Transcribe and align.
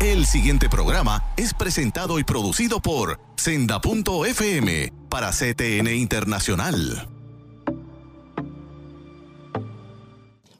El 0.00 0.26
siguiente 0.26 0.68
programa 0.68 1.24
es 1.36 1.54
presentado 1.54 2.18
y 2.18 2.24
producido 2.24 2.80
por 2.80 3.18
Senda.fm 3.36 4.92
para 5.08 5.30
CTN 5.30 5.94
Internacional. 5.94 7.08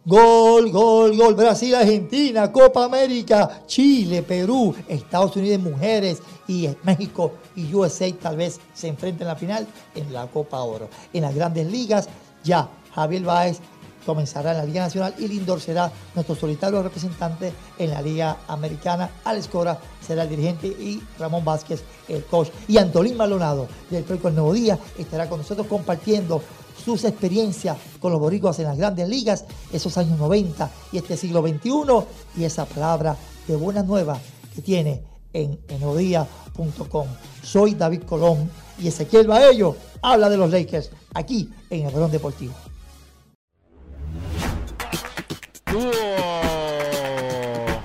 Gol, 0.07 0.71
gol, 0.71 1.17
gol. 1.17 1.35
Brasil, 1.35 1.75
Argentina, 1.75 2.53
Copa 2.53 2.85
América, 2.85 3.63
Chile, 3.67 4.23
Perú, 4.23 4.75
Estados 4.89 5.35
Unidos 5.37 5.63
mujeres 5.63 6.23
y 6.47 6.69
México 6.83 7.33
y 7.57 7.73
USA 7.73 8.13
tal 8.21 8.37
vez 8.37 8.61
se 8.75 8.89
enfrenten 8.89 9.23
en 9.23 9.29
la 9.29 9.37
final 9.37 9.67
en 9.95 10.13
la 10.13 10.27
Copa 10.27 10.61
Oro. 10.61 10.91
En 11.13 11.23
las 11.23 11.35
grandes 11.35 11.71
ligas 11.71 12.09
ya 12.43 12.69
Javier 12.95 13.23
Báez 13.23 13.61
comenzará 14.05 14.53
en 14.53 14.59
la 14.59 14.65
Liga 14.65 14.83
Nacional 14.83 15.15
y 15.19 15.29
Lindor 15.29 15.61
será 15.61 15.91
nuestro 16.15 16.35
solitario 16.35 16.83
representante 16.83 17.53
en 17.79 17.91
la 17.91 18.03
Liga 18.03 18.39
Americana. 18.49 19.11
Alex 19.25 19.49
Cora 19.49 19.79
será 20.07 20.23
el 20.23 20.29
dirigente 20.29 20.67
y 20.67 21.03
Ramón 21.19 21.45
Vázquez 21.45 21.83
el 22.09 22.25
coach. 22.25 22.49
Y 22.69 22.79
Antolín 22.79 23.17
Maldonado 23.17 23.69
del 23.91 24.03
Periódico 24.03 24.29
El 24.29 24.35
Nuevo 24.35 24.53
Día 24.53 24.79
estará 24.99 25.29
con 25.29 25.39
nosotros 25.39 25.67
compartiendo 25.67 26.43
sus 26.85 27.05
experiencias 27.05 27.79
con 28.01 28.13
los 28.13 28.21
boricuas 28.21 28.59
en 28.59 28.67
las 28.67 28.77
grandes 28.77 29.09
ligas, 29.09 29.45
esos 29.73 29.97
años 29.97 30.19
90 30.19 30.71
y 30.93 30.99
este 30.99 31.17
siglo 31.17 31.41
XXI, 31.41 32.41
y 32.41 32.45
esa 32.45 32.67
palabra 32.67 33.17
de 33.47 33.57
buena 33.57 33.83
nueva 33.83 34.19
que 34.55 34.63
tiene 34.63 35.03
en 35.33 35.59
enodía.com. 35.69 37.07
Soy 37.43 37.75
David 37.75 38.03
Colón 38.03 38.51
y 38.79 38.89
Ezequiel 38.89 39.27
Baello 39.27 39.77
habla 40.03 40.29
de 40.29 40.37
los 40.37 40.51
Lakers 40.51 40.91
aquí 41.15 41.51
en 41.71 41.87
el 41.87 41.93
Verón 41.93 42.11
Deportivo. 42.11 42.55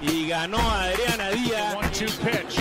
Y 0.02 0.27
ganó 0.27 0.59
Adriana 0.59 1.31
Díaz. 1.31 1.75
One 1.75 1.89
two 1.89 2.05
pitch. 2.23 2.57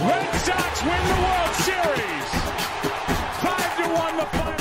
Red 0.00 0.34
Sox 0.40 0.82
win 0.82 1.02
the 1.08 1.14
World 1.20 1.54
Series. 1.56 2.28
Five 3.42 3.76
to 3.76 3.88
one 3.92 4.16
the 4.16 4.26
final. 4.26 4.59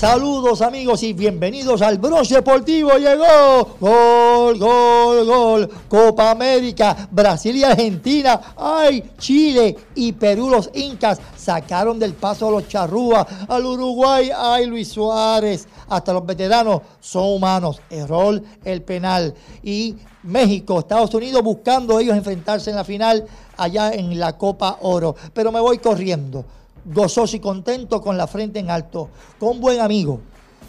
Saludos 0.00 0.62
amigos 0.62 1.02
y 1.02 1.12
bienvenidos 1.12 1.82
al 1.82 1.98
Bronce 1.98 2.36
Deportivo. 2.36 2.92
Llegó 2.92 3.76
gol, 3.78 4.58
gol, 4.58 5.26
gol. 5.26 5.70
Copa 5.90 6.30
América, 6.30 7.06
Brasil 7.10 7.54
y 7.56 7.64
Argentina. 7.64 8.54
Ay, 8.56 9.10
Chile 9.18 9.76
y 9.94 10.12
Perú 10.12 10.48
los 10.48 10.70
Incas 10.72 11.20
sacaron 11.36 11.98
del 11.98 12.14
paso 12.14 12.48
a 12.48 12.50
los 12.50 12.66
charrúas. 12.66 13.26
Al 13.46 13.66
Uruguay, 13.66 14.30
ay, 14.34 14.64
Luis 14.64 14.88
Suárez. 14.88 15.68
Hasta 15.90 16.14
los 16.14 16.24
veteranos 16.24 16.80
son 16.98 17.34
humanos. 17.34 17.82
Error 17.90 18.42
el 18.64 18.80
penal. 18.80 19.34
Y 19.62 19.96
México, 20.22 20.78
Estados 20.78 21.12
Unidos 21.12 21.42
buscando 21.42 22.00
ellos 22.00 22.16
enfrentarse 22.16 22.70
en 22.70 22.76
la 22.76 22.84
final 22.84 23.26
allá 23.58 23.92
en 23.92 24.18
la 24.18 24.38
Copa 24.38 24.78
Oro. 24.80 25.14
Pero 25.34 25.52
me 25.52 25.60
voy 25.60 25.76
corriendo 25.76 26.46
gozoso 26.84 27.36
y 27.36 27.40
contento 27.40 28.00
con 28.00 28.16
la 28.16 28.26
frente 28.26 28.58
en 28.58 28.70
alto, 28.70 29.08
con 29.38 29.60
buen 29.60 29.80
amigo, 29.80 30.20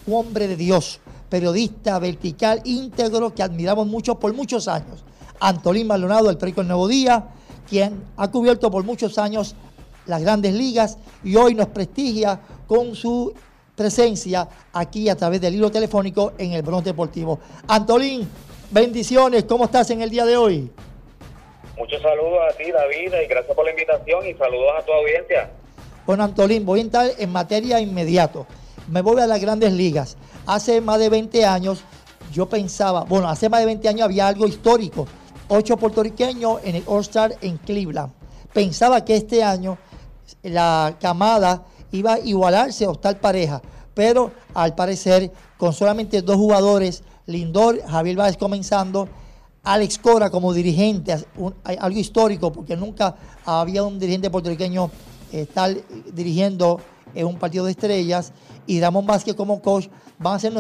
un 0.08 0.14
hombre 0.14 0.48
de 0.48 0.56
Dios, 0.56 1.00
periodista 1.30 1.98
vertical, 2.00 2.62
íntegro, 2.66 3.34
que 3.34 3.44
admiramos 3.44 3.88
mucho 3.88 4.20
por 4.20 4.34
muchos 4.34 4.68
años. 4.68 5.04
Antolín 5.40 5.88
Maldonado 5.88 6.28
del 6.28 6.38
periódico 6.38 6.62
El 6.62 6.68
Nuevo 6.68 6.88
Día, 6.88 7.26
quien 7.70 8.04
ha 8.18 8.30
cubierto 8.30 8.70
por 8.70 8.84
muchos 8.84 9.18
años 9.18 9.56
las 10.06 10.22
grandes 10.22 10.54
ligas 10.54 10.98
y 11.24 11.36
hoy 11.36 11.56
nos 11.56 11.68
prestigia 11.68 12.40
con 12.68 12.96
su 12.96 13.34
presencia 13.76 14.48
aquí 14.74 15.10
a 15.10 15.16
través 15.16 15.42
del 15.42 15.56
hilo 15.56 15.72
telefónico 15.72 16.34
en 16.38 16.54
el 16.54 16.62
Bronce 16.62 16.90
Deportivo. 16.90 17.40
Antolín, 17.68 18.30
bendiciones, 18.70 19.46
¿cómo 19.46 19.66
estás 19.66 19.90
en 19.92 20.02
el 20.02 20.10
día 20.10 20.26
de 20.26 20.38
hoy? 20.38 20.72
Muchos 21.78 22.02
saludos 22.02 22.40
a 22.48 22.58
ti, 22.58 22.72
David, 22.72 23.14
y 23.24 23.28
gracias 23.28 23.56
por 23.56 23.66
la 23.66 23.72
invitación 23.72 24.28
y 24.28 24.34
saludos 24.36 24.72
a 24.78 24.86
tu 24.86 24.92
audiencia. 24.92 25.50
Bueno, 26.06 26.24
Antolín, 26.24 26.66
voy 26.66 26.80
a 26.80 26.84
entrar 26.84 27.12
en 27.18 27.32
materia 27.32 27.80
inmediato. 27.80 28.48
Me 28.90 29.02
voy 29.02 29.22
a 29.22 29.28
las 29.28 29.40
grandes 29.40 29.72
ligas. 29.72 30.18
Hace 30.48 30.82
más 30.82 31.00
de 31.00 31.10
20 31.10 31.46
años 31.46 31.84
yo 32.34 32.50
pensaba, 32.50 33.04
bueno, 33.04 33.28
hace 33.28 33.50
más 33.50 33.60
de 33.60 33.68
20 33.68 33.88
años 33.88 34.02
había 34.06 34.28
algo 34.28 34.48
histórico. 34.48 35.06
Ocho 35.48 35.78
puertorriqueños 35.78 36.60
en 36.64 36.78
el 36.78 36.84
All-Star 36.88 37.36
en 37.42 37.58
Cleveland. 37.58 38.12
Pensaba 38.52 39.06
que 39.06 39.16
este 39.16 39.44
año 39.44 39.78
la 40.42 40.98
camada 41.00 41.66
iba 41.92 42.14
a 42.14 42.20
igualarse 42.20 42.88
o 42.88 42.94
estar 42.94 43.20
pareja, 43.20 43.62
pero 43.94 44.32
al 44.54 44.74
parecer 44.74 45.32
con 45.58 45.74
solamente 45.74 46.22
dos 46.22 46.38
jugadores, 46.38 47.04
Lindor, 47.28 47.82
Javier 47.86 48.16
Báez 48.16 48.38
comenzando, 48.38 49.08
Alex 49.64 50.00
Cora 50.00 50.32
como 50.32 50.54
dirigente, 50.54 51.16
algo 51.64 52.00
histórico 52.00 52.52
porque 52.52 52.76
nunca 52.76 53.16
había 53.46 53.84
un 53.84 54.00
dirigente 54.00 54.32
puertorriqueño 54.32 54.90
estar 55.32 55.76
dirigiendo 56.14 56.80
en 57.14 57.28
un 57.28 57.38
partido 57.38 57.66
de 57.66 57.72
estrellas 57.72 58.32
y 58.68 58.80
Ramón 58.80 59.06
Vázquez 59.06 59.36
como 59.36 59.62
coach 59.62 59.88
van 60.18 60.36
a 60.36 60.40
ser 60.40 60.54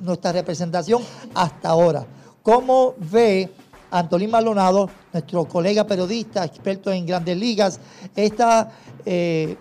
nuestra 0.00 0.32
representación 0.32 1.02
hasta 1.34 1.68
ahora. 1.68 2.06
¿Cómo 2.42 2.94
ve 2.98 3.50
Antolín 3.90 4.30
Maldonado, 4.30 4.90
nuestro 5.12 5.46
colega 5.46 5.86
periodista, 5.86 6.44
experto 6.44 6.92
en 6.92 7.06
grandes 7.06 7.36
ligas, 7.36 7.80
esta 8.14 8.70
eh, 9.04 9.56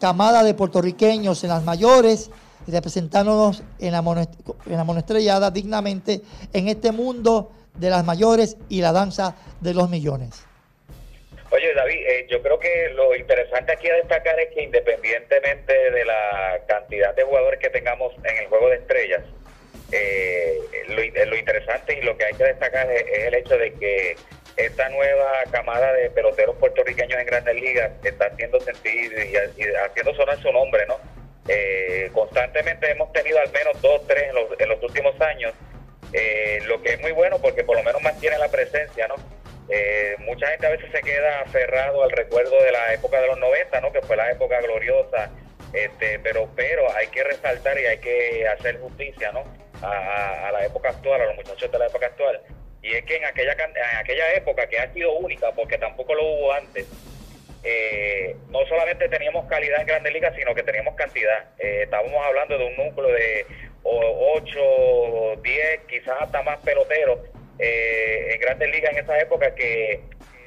camada 0.00 0.42
de 0.42 0.54
puertorriqueños 0.54 1.42
en 1.44 1.50
las 1.50 1.64
mayores, 1.64 2.30
representándonos 2.66 3.62
en 3.78 3.92
la, 3.92 4.02
mono, 4.02 4.20
en 4.20 4.76
la 4.76 4.84
monoestrellada 4.84 5.50
dignamente 5.50 6.22
en 6.52 6.68
este 6.68 6.92
mundo 6.92 7.50
de 7.78 7.90
las 7.90 8.04
mayores 8.04 8.56
y 8.68 8.80
la 8.80 8.92
danza 8.92 9.34
de 9.60 9.74
los 9.74 9.88
millones? 9.88 10.49
David, 11.80 12.06
eh, 12.06 12.26
yo 12.28 12.42
creo 12.42 12.58
que 12.58 12.90
lo 12.90 13.14
interesante 13.16 13.72
aquí 13.72 13.88
a 13.88 13.94
destacar 13.94 14.38
es 14.38 14.48
que 14.54 14.62
independientemente 14.62 15.90
de 15.90 16.04
la 16.04 16.60
cantidad 16.68 17.14
de 17.14 17.22
jugadores 17.22 17.58
que 17.58 17.70
tengamos 17.70 18.12
en 18.24 18.36
el 18.36 18.46
juego 18.48 18.68
de 18.68 18.76
estrellas, 18.76 19.22
eh, 19.92 20.58
lo, 20.88 21.02
in- 21.02 21.14
lo 21.30 21.36
interesante 21.36 21.94
y 21.94 22.02
lo 22.02 22.16
que 22.18 22.26
hay 22.26 22.34
que 22.34 22.44
destacar 22.44 22.90
es, 22.92 23.04
el 23.26 23.34
hecho 23.34 23.56
de 23.56 23.72
que 23.74 24.16
esta 24.56 24.88
nueva 24.90 25.32
camada 25.50 25.92
de 25.94 26.10
peloteros 26.10 26.54
puertorriqueños 26.56 27.18
en 27.18 27.26
grandes 27.26 27.54
ligas 27.54 27.90
está 28.04 28.26
haciendo 28.26 28.60
sentir 28.60 29.12
y, 29.12 29.62
y 29.62 29.64
haciendo 29.74 30.14
sonar 30.14 30.36
su 30.42 30.52
nombre, 30.52 30.84
¿no? 30.86 30.98
Eh, 31.48 32.10
constantemente 32.12 32.90
hemos 32.90 33.10
tenido 33.12 33.38
al 33.40 33.50
menos 33.52 33.80
dos, 33.80 34.06
tres 34.06 34.24
en 34.24 34.34
los, 34.34 34.60
en 34.60 34.68
los 34.68 34.82
últimos 34.82 35.18
años, 35.22 35.54
eh, 36.12 36.58
lo 36.66 36.82
que 36.82 36.90
es 36.92 37.00
muy 37.00 37.12
bueno 37.12 37.38
porque 37.40 37.64
por 37.64 37.76
lo 37.76 37.82
menos 37.82 38.02
mantiene 38.02 38.36
la 38.38 38.48
presencia, 38.48 39.08
¿no? 39.08 39.14
Eh, 39.72 40.16
mucha 40.20 40.48
gente 40.48 40.66
a 40.66 40.70
veces 40.70 40.90
se 40.90 41.00
queda 41.00 41.42
aferrado 41.42 42.02
al 42.02 42.10
recuerdo 42.10 42.60
de 42.62 42.72
la 42.72 42.92
época 42.92 43.20
de 43.20 43.28
los 43.28 43.38
90, 43.38 43.80
¿no? 43.80 43.92
Que 43.92 44.02
fue 44.02 44.16
la 44.16 44.30
época 44.30 44.60
gloriosa, 44.60 45.30
este, 45.72 46.18
pero 46.18 46.48
pero 46.56 46.92
hay 46.96 47.06
que 47.06 47.22
resaltar 47.22 47.78
y 47.78 47.86
hay 47.86 47.98
que 47.98 48.48
hacer 48.48 48.80
justicia, 48.80 49.30
¿no? 49.30 49.44
A, 49.82 50.50
la 50.52 50.64
época 50.64 50.90
actual, 50.90 51.22
a 51.22 51.26
los 51.26 51.36
muchachos 51.36 51.70
de 51.70 51.78
la 51.78 51.86
época 51.86 52.06
actual. 52.06 52.40
Y 52.82 52.94
es 52.94 53.04
que 53.04 53.16
en 53.16 53.24
aquella 53.24 53.52
en 53.52 53.96
aquella 53.98 54.32
época 54.34 54.66
que 54.66 54.78
ha 54.78 54.92
sido 54.92 55.12
única, 55.12 55.52
porque 55.52 55.78
tampoco 55.78 56.14
lo 56.14 56.24
hubo 56.24 56.52
antes, 56.52 56.86
eh, 57.62 58.34
no 58.48 58.66
solamente 58.66 59.08
teníamos 59.08 59.46
calidad 59.48 59.80
en 59.80 59.86
Grandes 59.86 60.12
Ligas, 60.12 60.34
sino 60.36 60.52
que 60.52 60.64
teníamos 60.64 60.96
cantidad. 60.96 61.44
Eh, 61.58 61.82
estábamos 61.84 62.26
hablando 62.26 62.58
de 62.58 62.64
un 62.64 62.76
núcleo 62.76 63.08
de 63.12 63.46
8, 63.84 65.40
10, 65.42 65.80
quizás 65.88 66.16
hasta 66.20 66.42
más 66.42 66.58
peloteros 66.58 67.20
eh, 67.60 68.32
en 68.34 68.40
Grandes 68.40 68.70
Ligas 68.70 68.92
en 68.92 68.98
esa 68.98 69.18
época 69.20 69.54
que 69.54 70.00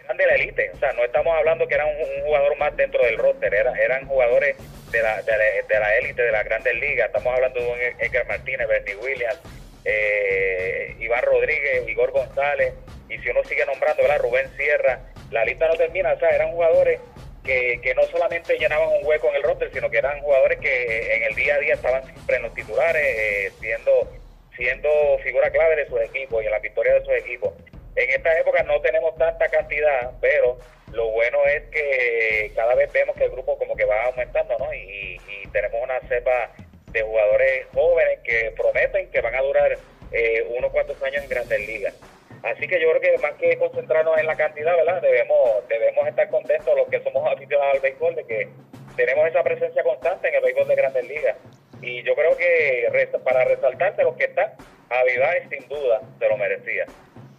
eran 0.04 0.18
de 0.18 0.25
la 0.25 0.36
élite. 0.36 0.71
O 0.74 0.77
sea, 0.80 0.92
no 0.94 1.04
estamos 1.06 1.33
hablando 1.38 1.68
que 1.68 1.75
eran 1.75 1.88
un, 1.88 2.24
jugador 2.25 2.57
más 2.57 2.75
dentro 2.75 3.04
del 3.06 3.18
roster, 3.18 3.54
era- 3.54 3.74
eran 3.81 4.07
jugadores 4.07 4.56
de 4.92 5.01
la 5.01 5.21
de 5.21 5.31
la- 5.38 5.68
de 5.68 5.80
la 5.80 5.98
élite 5.98 6.21
de 6.21 6.31
las 6.31 6.44
Grandes 6.45 6.75
Ligas. 6.75 7.07
Estamos 7.07 7.33
hablando 7.33 7.60
de 7.60 7.68
un 7.68 7.80
Edgar 8.00 8.25
Martínez, 8.27 8.68
Bernie 8.68 8.95
Williams, 8.95 9.39
eh, 9.86 10.95
Iván 11.00 11.24
Rodríguez, 11.24 11.88
Igor 11.88 12.12
González, 12.12 12.74
y 13.10 13.18
si 13.19 13.30
uno 13.30 13.44
sigue 13.44 13.66
nombrando, 13.66 14.01
¿verdad? 14.04 14.19
Rubén 14.19 14.50
Sierra, 14.57 15.00
la 15.31 15.45
lista 15.45 15.68
no 15.68 15.75
termina, 15.75 16.13
o 16.13 16.19
sea, 16.19 16.30
eran 16.30 16.51
jugadores 16.51 17.00
que, 17.44 17.80
que 17.81 17.94
no 17.95 18.04
solamente 18.04 18.57
llenaban 18.57 18.88
un 18.89 19.06
hueco 19.06 19.27
en 19.30 19.36
el 19.36 19.44
roster, 19.44 19.69
sino 19.74 19.89
que 19.89 19.98
eran 19.98 20.19
jugadores 20.21 20.59
que 20.59 21.16
en 21.16 21.24
el 21.24 21.36
día 21.36 21.56
a 21.56 21.59
día 21.59 21.74
estaban 21.74 22.04
siempre 22.06 22.38
en 22.38 22.44
los 22.44 22.54
titulares, 22.54 23.04
eh, 23.04 23.51
siendo, 23.59 24.09
siendo 24.55 24.89
figura 25.23 25.50
clave 25.51 25.75
de 25.77 25.88
sus 25.88 26.01
equipos 26.01 26.44
y 26.44 26.45
en 26.45 26.51
la 26.51 26.59
victoria 26.59 26.94
de 26.94 27.05
sus 27.05 27.13
equipos. 27.13 27.53
En 27.95 28.09
esta 28.09 28.39
época 28.39 28.63
no 28.63 28.81
tenemos 28.81 29.15
tanta 29.17 29.47
cantidad, 29.50 30.11
pero 30.19 30.57
lo 30.91 31.09
bueno 31.11 31.39
es 31.45 31.63
que 31.69 32.51
cada 32.55 32.73
vemos 32.75 33.15
que 33.15 33.25
el 33.25 33.31
grupo 33.31 33.57
como 33.57 33.75
que 33.75 33.85
va 33.85 34.05
aumentando, 34.05 34.57
¿no? 34.57 34.73
Y, 34.73 35.19
y 35.27 35.47
tenemos 35.51 35.81
una 35.81 36.00
cepa 36.07 36.51
de 36.94 37.01
jugadores 37.01 37.67
jóvenes 37.73 38.19
que 38.23 38.53
prometen 38.55 39.09
que 39.09 39.21
van 39.21 39.35
a 39.35 39.41
durar 39.41 39.77
eh, 40.11 40.45
unos 40.56 40.71
cuantos 40.71 41.01
años 41.03 41.23
en 41.23 41.29
grandes 41.29 41.67
ligas. 41.67 41.95
Así 42.44 42.67
que 42.67 42.79
yo 42.79 42.89
creo 42.89 43.01
que 43.01 43.17
más 43.19 43.33
que 43.33 43.57
concentrarnos 43.57 44.17
en 44.19 44.27
la 44.27 44.35
cantidad, 44.35 44.75
¿verdad? 44.75 45.01
Debemos, 45.01 45.67
debemos 45.67 46.07
estar 46.07 46.29
contentos 46.29 46.75
los 46.75 46.88
que 46.89 47.01
somos 47.01 47.25
aficionados 47.31 47.75
al 47.75 47.79
béisbol 47.79 48.15
de 48.15 48.25
que 48.25 48.49
tenemos 48.95 49.27
esa 49.27 49.44
presencia 49.44 49.81
constante 49.81 50.27
en 50.27 50.35
el 50.35 50.41
béisbol 50.41 50.67
de 50.67 50.75
grandes 50.75 51.07
ligas. 51.07 51.38
Y 51.83 52.01
yo 52.03 52.15
creo 52.15 52.35
que 52.38 52.88
para 53.25 53.44
resaltar 53.44 53.95
de 53.97 54.03
los 54.03 54.15
que 54.15 54.25
están, 54.25 54.53
Avivar 54.89 55.50
sin 55.50 55.68
duda 55.68 56.01
se 56.18 56.30
lo 56.30 56.38
merecía. 56.38 56.85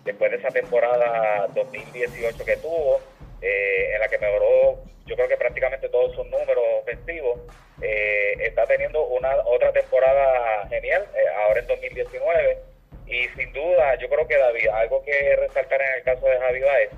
Después 0.04 0.30
de 0.30 0.36
esa 0.36 0.48
temporada 0.48 1.46
2018 1.54 2.44
que 2.44 2.56
tuvo, 2.58 3.00
eh, 3.40 3.92
en 3.94 4.00
la 4.00 4.08
que 4.08 4.18
mejoró 4.18 4.82
yo 5.06 5.16
creo 5.16 5.28
que 5.28 5.36
prácticamente 5.36 5.88
todos 5.90 6.14
sus 6.14 6.26
números 6.30 6.64
ofensivos, 6.80 7.40
eh, 7.82 8.36
está 8.40 8.64
teniendo 8.66 9.04
una 9.04 9.36
otra 9.44 9.70
temporada 9.70 10.66
genial, 10.68 11.06
eh, 11.14 11.24
ahora 11.42 11.60
en 11.60 11.66
2019. 11.66 12.58
Y 13.06 13.28
sin 13.36 13.52
duda, 13.52 13.96
yo 13.96 14.08
creo 14.08 14.26
que 14.26 14.38
David, 14.38 14.68
algo 14.68 15.02
que 15.04 15.36
resaltar 15.36 15.80
en 15.82 15.94
el 15.98 16.02
caso 16.04 16.26
de 16.26 16.38
Javi 16.38 16.60
Baez 16.60 16.90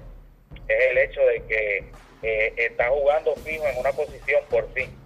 es 0.69 0.90
el 0.90 0.98
hecho 0.98 1.20
de 1.20 1.43
que 1.46 1.84
está 2.56 2.88
jugando 2.88 3.34
fijo 3.37 3.66
en 3.66 3.78
una 3.78 3.93
posición 3.93 4.43
por 4.50 4.72
fin. 4.72 5.06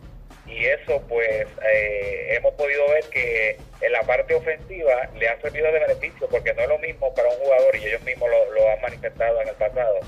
Y 0.50 0.66
eso, 0.66 1.02
pues, 1.08 1.46
eh, 1.72 2.34
hemos 2.34 2.52
podido 2.54 2.88
ver 2.88 3.04
que 3.04 3.56
en 3.80 3.92
la 3.92 4.02
parte 4.02 4.34
ofensiva 4.34 5.08
le 5.16 5.28
ha 5.28 5.40
servido 5.40 5.66
de 5.72 5.78
beneficio, 5.78 6.28
porque 6.28 6.52
no 6.54 6.62
es 6.62 6.68
lo 6.68 6.78
mismo 6.78 7.14
para 7.14 7.28
un 7.28 7.36
jugador, 7.36 7.76
y 7.76 7.86
ellos 7.86 8.02
mismos 8.02 8.28
lo, 8.30 8.50
lo 8.52 8.70
han 8.70 8.80
manifestado 8.80 9.40
en 9.42 9.48
el 9.48 9.54
pasado, 9.54 10.00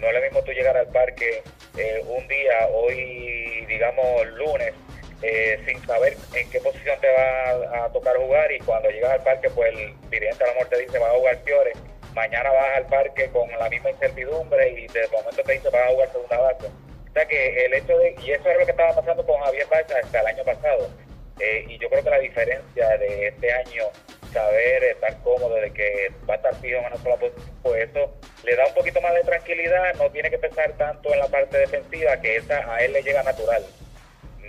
no 0.00 0.08
es 0.08 0.14
lo 0.14 0.20
mismo 0.20 0.42
tú 0.42 0.52
llegar 0.52 0.76
al 0.76 0.88
parque 0.88 1.42
eh, 1.78 2.02
un 2.06 2.26
día, 2.28 2.68
hoy, 2.72 3.64
digamos, 3.66 4.26
lunes, 4.34 4.74
eh, 5.22 5.58
sin 5.64 5.80
saber 5.86 6.16
en 6.34 6.50
qué 6.50 6.60
posición 6.60 7.00
te 7.00 7.08
va 7.10 7.84
a, 7.84 7.92
tocar 7.92 8.16
jugar, 8.16 8.52
y 8.52 8.58
cuando 8.58 8.90
llegas 8.90 9.12
al 9.12 9.22
parque, 9.22 9.48
pues 9.50 9.72
el 9.72 9.94
dirigente 10.10 10.44
a 10.44 10.48
mejor 10.48 10.66
te 10.66 10.78
dice, 10.80 10.98
va 10.98 11.08
a 11.08 11.14
jugar 11.14 11.38
Fiores, 11.44 11.78
mañana 12.14 12.50
vas 12.50 12.76
al 12.76 12.86
parque 12.86 13.30
con 13.30 13.48
la 13.58 13.68
misma 13.68 13.90
incertidumbre 13.90 14.68
y 14.70 14.86
de 14.88 15.08
momento 15.08 15.42
te 15.42 15.52
dice, 15.52 15.70
vas 15.70 15.82
a 15.82 15.92
jugar 15.92 16.12
segunda 16.12 16.38
base. 16.38 16.83
O 17.14 17.16
sea 17.16 17.26
que 17.26 17.66
el 17.66 17.74
hecho 17.74 17.96
de, 17.96 18.16
y 18.24 18.32
eso 18.32 18.50
es 18.50 18.58
lo 18.58 18.64
que 18.64 18.72
estaba 18.72 18.92
pasando 18.92 19.24
con 19.24 19.40
Javier 19.42 19.68
Baez 19.70 19.86
hasta 19.88 20.20
el 20.20 20.26
año 20.26 20.42
pasado, 20.42 20.90
eh, 21.38 21.64
y 21.68 21.78
yo 21.78 21.88
creo 21.88 22.02
que 22.02 22.10
la 22.10 22.18
diferencia 22.18 22.98
de 22.98 23.28
este 23.28 23.52
año, 23.52 23.84
saber 24.32 24.82
estar 24.82 25.22
cómodo 25.22 25.54
de 25.54 25.72
que 25.72 26.10
va 26.28 26.34
a 26.34 26.36
estar 26.38 26.56
fijo 26.56 26.76
en 26.76 26.86
una 26.86 26.96
sola 26.96 27.14
posición, 27.14 27.56
pues 27.62 27.88
eso 27.88 28.12
le 28.42 28.56
da 28.56 28.66
un 28.66 28.74
poquito 28.74 29.00
más 29.00 29.14
de 29.14 29.22
tranquilidad, 29.22 29.94
no 29.94 30.10
tiene 30.10 30.28
que 30.28 30.38
pensar 30.38 30.72
tanto 30.72 31.12
en 31.12 31.20
la 31.20 31.28
parte 31.28 31.56
defensiva, 31.56 32.20
que 32.20 32.34
esa 32.34 32.74
a 32.74 32.82
él 32.82 32.92
le 32.92 33.04
llega 33.04 33.22
natural, 33.22 33.62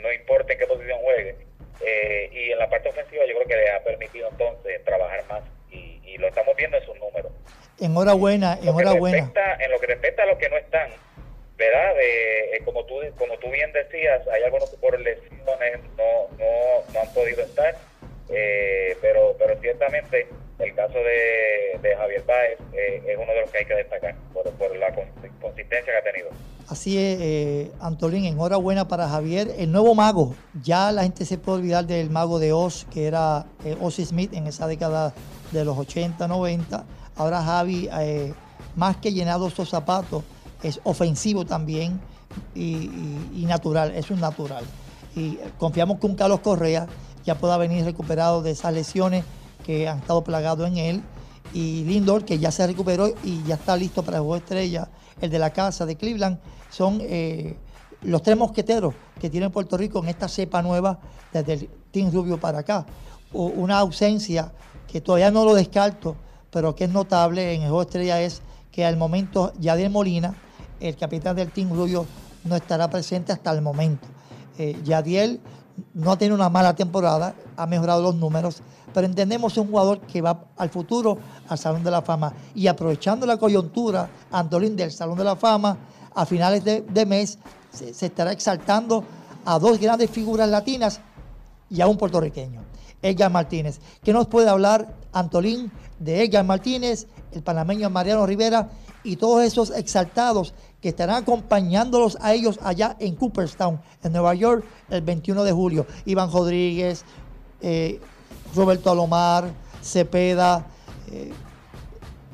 no 0.02 0.12
importa 0.12 0.54
en 0.54 0.58
qué 0.58 0.66
posición 0.66 0.98
juegue. 1.04 1.36
Eh, 1.86 2.30
y 2.32 2.52
en 2.52 2.58
la 2.58 2.68
parte 2.68 2.90
ofensiva 2.90 3.26
yo 3.28 3.36
creo 3.36 3.48
que 3.48 3.58
le 3.58 3.70
ha 3.70 3.84
permitido 3.84 4.28
entonces 4.32 4.84
trabajar 4.84 5.24
más 5.30 5.44
y, 5.70 6.02
y 6.04 6.18
lo 6.18 6.30
estamos 6.30 6.56
viendo 6.56 6.78
en 6.78 6.86
sus 6.86 6.98
números. 6.98 7.32
Enhorabuena, 7.80 8.58
enhorabuena. 8.60 9.32
en 9.60 9.70
lo 9.70 9.80
que 9.80 9.86
respecta 9.86 10.24
a 10.24 10.26
los 10.26 10.40
que 10.40 10.50
no 10.50 10.58
están, 10.58 10.90
¿verdad? 11.58 11.94
Eh, 12.02 12.62
como 12.66 12.84
tú 12.86 12.96
como 13.18 13.38
tú 13.40 13.50
bien 13.50 13.72
decías, 13.72 14.22
hay 14.28 14.44
algunos 14.44 14.70
que 14.70 14.78
por 14.78 15.00
lesiones 15.00 15.80
no, 15.98 16.38
no, 16.38 16.94
no 16.94 17.00
han 17.00 17.14
podido 17.14 17.42
estar, 17.44 17.76
eh, 18.30 18.98
pero 19.02 19.36
pero 19.38 19.60
ciertamente 19.62 20.28
el 20.60 20.74
caso 20.74 20.98
de, 21.00 21.96
Javier 21.98 22.24
Báez 22.26 22.58
eh, 22.74 23.04
es 23.08 23.18
uno 23.18 23.32
de 23.34 23.42
los 23.42 23.52
que 23.52 23.58
hay 23.60 23.66
que 23.66 23.76
destacar 23.76 24.16
por, 24.34 24.50
por 24.52 24.76
la 24.76 24.88
cons- 24.96 25.40
consistencia 25.42 25.92
que 25.94 25.98
ha 26.10 26.12
tenido. 26.12 26.30
Así 26.68 26.98
es, 26.98 27.20
eh, 27.22 27.72
Antolín, 27.80 28.26
enhorabuena 28.26 28.88
para 28.88 29.08
Javier. 29.08 29.50
El 29.60 29.72
nuevo 29.72 29.94
mago, 29.96 30.36
ya 30.64 30.92
la 30.92 31.04
gente 31.04 31.24
se 31.26 31.38
puede 31.38 31.60
olvidar 31.60 31.86
del 31.86 32.10
mago 32.10 32.40
de 32.40 32.54
Oz, 32.54 32.86
que 32.92 33.06
era 33.08 33.46
Ozzy 33.82 34.06
Smith 34.06 34.34
en 34.34 34.48
esa 34.48 34.66
década 34.68 35.14
de 35.52 35.64
los 35.64 35.78
80, 35.78 36.28
90. 36.28 36.84
Ahora 37.18 37.44
Javi, 37.44 37.88
más 38.76 38.98
que 38.98 39.12
llenado 39.14 39.48
esos 39.48 39.70
zapatos, 39.70 40.24
es 40.64 40.80
ofensivo 40.84 41.46
también 41.46 42.00
y, 42.54 42.62
y- 42.64 43.32
y 43.38 43.46
natural, 43.46 43.94
es 43.96 44.10
un 44.12 44.20
natural. 44.20 44.64
Y 45.16 45.38
confiamos 45.58 46.00
que 46.00 46.08
un 46.08 46.16
Carlos 46.16 46.40
Correa 46.42 46.88
ya 47.26 47.36
pueda 47.36 47.58
venir 47.58 47.86
recuperado 47.86 48.42
de 48.42 48.52
esas 48.52 48.74
lesiones 48.74 49.24
que 49.66 49.88
han 49.88 50.00
estado 50.00 50.24
plagados 50.24 50.68
en 50.68 50.78
él. 50.78 51.02
Y 51.54 51.84
Lindor, 51.86 52.26
que 52.26 52.38
ya 52.38 52.52
se 52.52 52.68
recuperó 52.68 53.14
y 53.24 53.42
ya 53.44 53.56
está 53.56 53.78
listo 53.78 54.04
para 54.04 54.18
el 54.18 54.24
juego 54.24 54.36
estrella, 54.38 54.90
el 55.22 55.30
de 55.30 55.40
la 55.40 55.52
casa 55.52 55.86
de 55.86 55.96
Cleveland, 55.96 56.38
son 56.70 57.00
eh, 57.02 57.56
los 58.02 58.22
tres 58.22 58.36
mosqueteros 58.38 58.94
que 59.22 59.30
tiene 59.30 59.50
Puerto 59.50 59.78
Rico 59.78 60.00
en 60.00 60.10
esta 60.10 60.28
cepa 60.28 60.62
nueva 60.62 61.00
desde 61.32 61.54
el 61.54 61.70
Team 61.92 62.12
Rubio 62.12 62.38
para 62.40 62.60
acá. 62.60 62.86
Una 63.32 63.80
ausencia 63.80 64.52
que 64.88 65.00
todavía 65.02 65.32
no 65.32 65.46
lo 65.46 65.54
descarto, 65.56 66.16
pero 66.52 66.76
que 66.76 66.86
es 66.86 66.90
notable 66.90 67.54
en 67.54 67.62
el 67.62 67.68
juego 67.70 67.80
de 67.82 67.86
estrella 67.86 68.22
es 68.22 68.42
que 68.72 68.86
al 68.86 68.98
momento 68.98 69.54
Yadier 69.60 69.90
Molina, 69.90 70.36
el 70.80 70.96
capitán 70.96 71.36
del 71.36 71.52
Team 71.52 71.70
Rubio, 71.70 72.06
no 72.44 72.56
estará 72.56 72.90
presente 72.90 73.32
hasta 73.32 73.52
el 73.52 73.62
momento. 73.62 74.08
Eh, 74.58 74.80
Yadiel 74.84 75.40
no 75.94 76.12
ha 76.12 76.18
tenido 76.18 76.36
una 76.36 76.50
mala 76.50 76.76
temporada, 76.76 77.36
ha 77.58 77.66
mejorado 77.66 78.02
los 78.02 78.16
números, 78.16 78.62
pero 78.94 79.08
entendemos 79.08 79.54
es 79.54 79.58
un 79.58 79.68
jugador 79.68 80.00
que 80.02 80.22
va 80.22 80.46
al 80.58 80.70
futuro 80.70 81.18
al 81.50 81.58
Salón 81.58 81.84
de 81.84 81.92
la 81.92 82.02
Fama. 82.02 82.34
Y 82.54 82.68
aprovechando 82.68 83.26
la 83.26 83.38
coyuntura, 83.38 84.10
Antolín 84.32 84.76
del 84.76 84.92
Salón 84.92 85.18
de 85.18 85.24
la 85.26 85.36
Fama, 85.36 85.78
a 86.14 86.26
finales 86.26 86.64
de, 86.64 86.82
de 86.82 87.06
mes 87.06 87.38
se, 87.74 87.94
se 87.94 88.06
estará 88.06 88.32
exaltando 88.32 89.04
a 89.44 89.60
dos 89.60 89.80
grandes 89.80 90.10
figuras 90.10 90.48
latinas 90.48 91.02
y 91.70 91.82
a 91.82 91.88
un 91.88 91.98
puertorriqueño, 91.98 92.62
Edgar 93.02 93.32
Martínez. 93.32 93.80
¿Qué 94.04 94.14
nos 94.14 94.28
puede 94.28 94.50
hablar 94.50 94.94
Antolín 95.12 95.72
de 96.00 96.24
Edgar 96.24 96.46
Martínez, 96.46 97.08
el 97.32 97.44
panameño 97.44 97.90
Mariano 97.90 98.26
Rivera 98.26 98.70
y 99.06 99.16
todos 99.16 99.44
esos 99.44 99.70
exaltados 99.70 100.54
que 100.82 100.90
estarán 100.90 101.24
acompañándolos 101.24 102.18
a 102.20 102.34
ellos 102.34 102.60
allá 102.62 102.98
en 103.00 103.16
Cooperstown, 103.16 103.80
en 104.04 104.12
Nueva 104.12 104.34
York, 104.34 104.66
el 104.90 105.02
21 105.02 105.44
de 105.44 105.52
julio? 105.52 105.86
Iván 106.06 106.32
Rodríguez, 106.32 107.06
eh, 107.62 108.02
Roberto 108.54 108.92
Alomar, 108.92 109.50
Cepeda, 109.82 110.66
eh, 111.12 111.32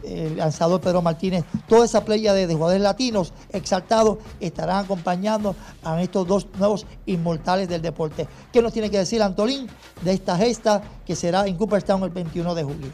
el 0.03 0.37
lanzador 0.37 0.81
Pedro 0.81 1.01
Martínez, 1.01 1.43
toda 1.67 1.85
esa 1.85 2.03
playa 2.03 2.33
de, 2.33 2.51
jugadores 2.51 2.81
latinos 2.81 3.33
exaltados 3.51 4.17
estarán 4.39 4.85
acompañando 4.85 5.55
a 5.83 6.01
estos 6.01 6.27
dos 6.27 6.47
nuevos 6.57 6.85
inmortales 7.05 7.69
del 7.69 7.81
deporte. 7.81 8.27
¿Qué 8.51 8.61
nos 8.61 8.73
tiene 8.73 8.89
que 8.89 8.97
decir 8.97 9.21
Antolín 9.21 9.67
de 10.01 10.13
esta 10.13 10.37
gesta 10.37 10.81
que 11.05 11.15
será 11.15 11.45
en 11.45 11.55
Cooperstown 11.55 12.03
el 12.03 12.09
21 12.09 12.55
de 12.55 12.63
julio? 12.63 12.91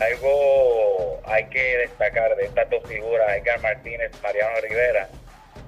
Algo 0.00 0.79
hay 1.30 1.44
que 1.44 1.78
destacar 1.78 2.34
de 2.36 2.44
estas 2.44 2.68
dos 2.70 2.82
figuras, 2.88 3.36
Edgar 3.36 3.60
Martínez, 3.60 4.10
Mariano 4.22 4.60
Rivera, 4.60 5.08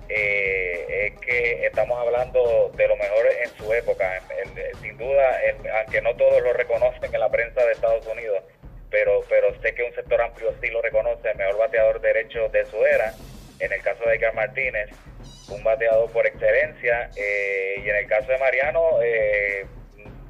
eh, 0.09 1.07
es 1.12 1.21
que 1.21 1.66
estamos 1.66 1.99
hablando 1.99 2.71
de 2.76 2.88
lo 2.88 2.97
mejor 2.97 3.26
en 3.42 3.50
su 3.57 3.73
época. 3.73 4.21
Sin 4.83 4.97
duda, 4.99 5.40
el- 5.42 5.71
aunque 5.71 6.02
no 6.02 6.14
todos 6.16 6.42
lo 6.42 6.52
reconocen 6.52 7.14
en 7.14 7.21
la 7.21 7.31
prensa 7.31 7.64
de 7.64 7.73
Estados 7.73 8.07
Unidos, 8.07 8.42
pero, 8.90 9.21
pero 9.28 9.54
sé 9.62 9.75
que 9.75 9.85
un 9.85 9.95
sector 9.95 10.21
amplio 10.21 10.52
sí 10.61 10.69
lo 10.69 10.83
reconoce, 10.83 11.31
el 11.31 11.37
mejor 11.38 11.59
bateador 11.59 12.00
derecho 12.00 12.49
de 12.49 12.64
su 12.66 12.85
era. 12.85 13.14
En 13.59 13.73
el 13.73 13.81
caso 13.83 14.04
de 14.04 14.16
Edgar 14.16 14.35
Martínez, 14.35 14.90
un 15.49 15.62
bateador 15.62 16.11
por 16.11 16.26
excelencia. 16.26 17.11
eh, 17.16 17.81
y 17.85 17.88
en 17.88 17.97
el 17.97 18.07
caso 18.07 18.31
de 18.33 18.38
Mariano, 18.38 18.99
eh, 19.02 19.64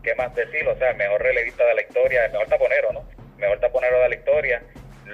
¿qué 0.04 0.14
más 0.14 0.34
decir? 0.34 0.68
O 0.68 0.76
sea, 0.76 0.90
el 0.90 0.96
mejor 0.96 1.22
relevista 1.22 1.64
de 1.64 1.74
la 1.74 1.82
historia, 1.82 2.24
el 2.26 2.32
mejor 2.32 2.48
taponero, 2.48 2.92
¿no? 2.92 3.04
Mejor 3.38 3.58
taponero 3.58 4.00
de 4.00 4.08
la 4.10 4.14
historia. 4.14 4.62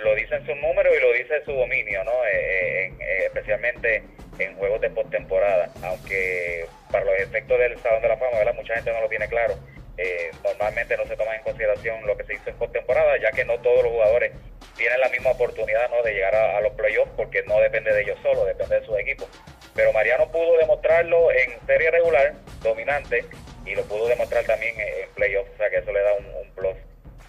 Lo 0.04 0.14
dicen 0.14 0.44
sus 0.46 0.56
números 0.56 0.94
y 0.96 1.00
lo 1.02 1.12
dice 1.12 1.42
su 1.44 1.52
dominio, 1.52 2.04
¿no? 2.04 2.12
Eh, 2.32 2.84
en- 2.86 3.00
eh, 3.00 3.24
especialmente 3.26 4.02
en 4.38 4.54
juegos 4.56 4.80
de 4.80 4.90
postemporada. 4.90 5.70
Aunque 5.82 6.66
para 6.90 7.04
los 7.04 7.18
efectos 7.20 7.58
del 7.58 7.78
Salón 7.78 8.02
de 8.02 8.08
la 8.08 8.16
Fama, 8.16 8.38
¿verdad? 8.38 8.54
Mucha 8.54 8.74
gente 8.74 8.92
no 8.92 9.00
lo 9.00 9.08
tiene 9.08 9.28
claro. 9.28 9.54
Eh, 9.96 10.30
normalmente 10.44 10.96
no 10.96 11.04
se 11.06 11.16
toma 11.16 11.34
en 11.34 11.42
consideración 11.42 12.06
lo 12.06 12.16
que 12.16 12.22
se 12.24 12.34
hizo 12.34 12.50
en 12.50 12.56
postemporada, 12.56 13.16
ya 13.20 13.32
que 13.32 13.44
no 13.44 13.58
todos 13.60 13.82
los 13.82 13.92
jugadores 13.92 14.30
tienen 14.76 15.00
la 15.00 15.08
misma 15.08 15.30
oportunidad 15.30 15.90
¿no? 15.90 16.02
de 16.04 16.12
llegar 16.14 16.34
a, 16.36 16.56
a 16.58 16.60
los 16.60 16.72
playoffs 16.74 17.10
porque 17.16 17.42
no 17.42 17.58
depende 17.60 17.92
de 17.92 18.02
ellos 18.02 18.16
solo, 18.22 18.44
depende 18.44 18.78
de 18.78 18.86
sus 18.86 18.96
equipos. 18.98 19.28
Pero 19.74 19.92
Mariano 19.92 20.30
pudo 20.30 20.56
demostrarlo 20.58 21.32
en 21.32 21.50
serie 21.66 21.90
regular, 21.90 22.32
dominante, 22.62 23.24
y 23.66 23.74
lo 23.74 23.82
pudo 23.82 24.06
demostrar 24.06 24.44
también 24.44 24.78
en, 24.78 25.02
en 25.02 25.10
playoffs, 25.16 25.50
o 25.52 25.56
sea 25.56 25.68
que 25.68 25.78
eso 25.78 25.92
le 25.92 26.00
da 26.00 26.12
un, 26.14 26.26
un 26.26 26.50
plus. 26.54 26.76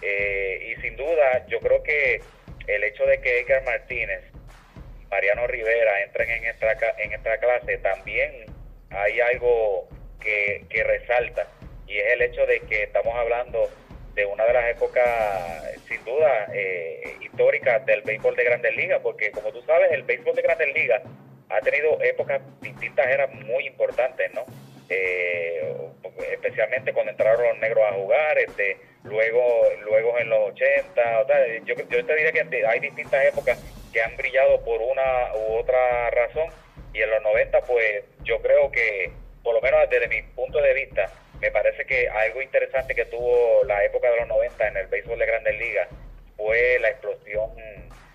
Eh, 0.02 0.72
y 0.76 0.80
sin 0.80 0.96
duda, 0.96 1.44
yo 1.48 1.58
creo 1.60 1.82
que 1.82 2.20
el 2.74 2.84
hecho 2.84 3.04
de 3.06 3.20
que 3.20 3.40
Edgar 3.40 3.64
Martínez 3.64 4.22
Mariano 5.10 5.46
Rivera 5.46 6.02
entren 6.02 6.30
en 6.30 6.44
esta, 6.44 6.72
en 6.98 7.12
esta 7.12 7.38
clase, 7.38 7.78
también 7.78 8.46
hay 8.90 9.20
algo 9.20 9.88
que, 10.20 10.64
que 10.68 10.84
resalta 10.84 11.46
y 11.86 11.98
es 11.98 12.12
el 12.12 12.22
hecho 12.22 12.46
de 12.46 12.60
que 12.60 12.84
estamos 12.84 13.14
hablando 13.16 13.68
de 14.14 14.24
una 14.24 14.44
de 14.44 14.52
las 14.52 14.70
épocas, 14.70 15.74
sin 15.88 16.04
duda, 16.04 16.46
eh, 16.52 17.16
históricas 17.20 17.84
del 17.86 18.02
béisbol 18.02 18.36
de 18.36 18.44
grandes 18.44 18.76
ligas, 18.76 19.00
porque 19.02 19.30
como 19.32 19.50
tú 19.52 19.62
sabes, 19.62 19.90
el 19.90 20.02
béisbol 20.04 20.34
de 20.36 20.42
grandes 20.42 20.74
ligas 20.74 21.02
ha 21.48 21.60
tenido 21.60 22.00
épocas 22.02 22.40
distintas, 22.60 23.06
eran 23.08 23.44
muy 23.44 23.66
importantes, 23.66 24.32
¿no? 24.34 24.44
Eh, 24.88 25.74
especialmente 26.32 26.92
cuando 26.92 27.10
entraron 27.12 27.42
los 27.42 27.58
negros 27.58 27.84
a 27.88 27.94
jugar, 27.94 28.38
este, 28.38 28.76
luego, 29.04 29.64
luego 29.84 30.18
en 30.18 30.28
los 30.28 30.50
80, 30.50 31.20
o 31.20 31.26
sea, 31.26 31.46
yo, 31.64 31.74
yo 31.74 32.04
te 32.06 32.16
diría 32.16 32.32
que 32.32 32.66
hay 32.66 32.80
distintas 32.80 33.24
épocas 33.24 33.58
que 33.92 34.02
han 34.02 34.16
brillado 34.16 34.62
por 34.64 34.80
una 34.80 35.34
u 35.34 35.58
otra 35.58 36.10
razón 36.10 36.48
y 36.92 37.02
en 37.02 37.10
los 37.10 37.22
90 37.22 37.60
pues 37.62 38.04
yo 38.24 38.40
creo 38.40 38.70
que 38.70 39.10
por 39.42 39.54
lo 39.54 39.60
menos 39.60 39.88
desde 39.90 40.08
mi 40.08 40.22
punto 40.22 40.60
de 40.60 40.74
vista 40.74 41.10
me 41.40 41.50
parece 41.50 41.84
que 41.86 42.08
algo 42.08 42.42
interesante 42.42 42.94
que 42.94 43.06
tuvo 43.06 43.64
la 43.64 43.84
época 43.84 44.10
de 44.10 44.16
los 44.18 44.28
90 44.28 44.68
en 44.68 44.76
el 44.76 44.86
béisbol 44.88 45.18
de 45.18 45.26
Grandes 45.26 45.58
Ligas 45.58 45.88
fue 46.36 46.78
la 46.80 46.90
explosión 46.90 47.50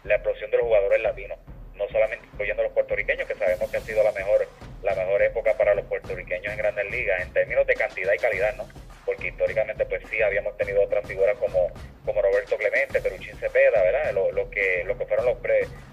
la 0.03 0.15
explosión 0.15 0.51
de 0.51 0.57
los 0.57 0.65
jugadores 0.67 1.01
latinos 1.01 1.39
no 1.73 1.87
solamente 1.89 2.25
incluyendo 2.31 2.63
los 2.63 2.71
puertorriqueños 2.73 3.27
que 3.27 3.35
sabemos 3.35 3.69
que 3.69 3.77
ha 3.77 3.81
sido 3.81 4.03
la 4.03 4.11
mejor 4.11 4.47
la 4.83 4.95
mejor 4.95 5.21
época 5.23 5.57
para 5.57 5.73
los 5.73 5.85
puertorriqueños 5.85 6.53
en 6.53 6.57
Grandes 6.57 6.91
Ligas 6.91 7.21
en 7.21 7.33
términos 7.33 7.65
de 7.65 7.73
cantidad 7.73 8.13
y 8.13 8.17
calidad 8.17 8.55
no 8.55 8.65
porque 9.05 9.27
históricamente 9.27 9.85
pues 9.85 10.01
sí 10.09 10.21
habíamos 10.21 10.57
tenido 10.57 10.83
otras 10.83 11.07
figuras 11.07 11.38
como, 11.38 11.71
como 12.03 12.21
Roberto 12.21 12.57
Clemente, 12.57 13.01
Peruchín 13.01 13.38
Cepeda, 13.38 13.81
¿verdad? 13.83 14.12
Lo, 14.13 14.50
que, 14.50 14.83
lo 14.85 14.97
que 14.97 15.05
fueron 15.05 15.25
los 15.25 15.38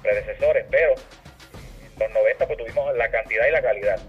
predecesores, 0.02 0.66
pero 0.71 0.95
en 0.95 1.99
los 1.99 2.11
90 2.11 2.47
pues 2.47 2.59
tuvimos 2.59 2.97
la 2.97 3.11
cantidad 3.11 3.47
y 3.47 3.50
la 3.50 3.62
calidad. 3.62 4.00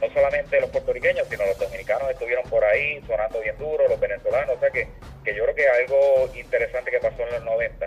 No 0.00 0.10
solamente 0.14 0.60
los 0.60 0.70
puertorriqueños, 0.70 1.28
sino 1.28 1.44
los 1.44 1.58
dominicanos 1.58 2.10
estuvieron 2.10 2.48
por 2.48 2.64
ahí 2.64 3.02
sonando 3.06 3.40
bien 3.40 3.56
duro, 3.58 3.86
los 3.88 4.00
venezolanos, 4.00 4.56
o 4.56 4.60
sea 4.60 4.70
que, 4.70 4.88
que 5.24 5.34
yo 5.34 5.44
creo 5.44 5.54
que 5.54 5.68
algo 5.68 6.30
interesante 6.34 6.90
que 6.90 7.00
pasó 7.00 7.22
en 7.22 7.32
los 7.32 7.44
90 7.44 7.86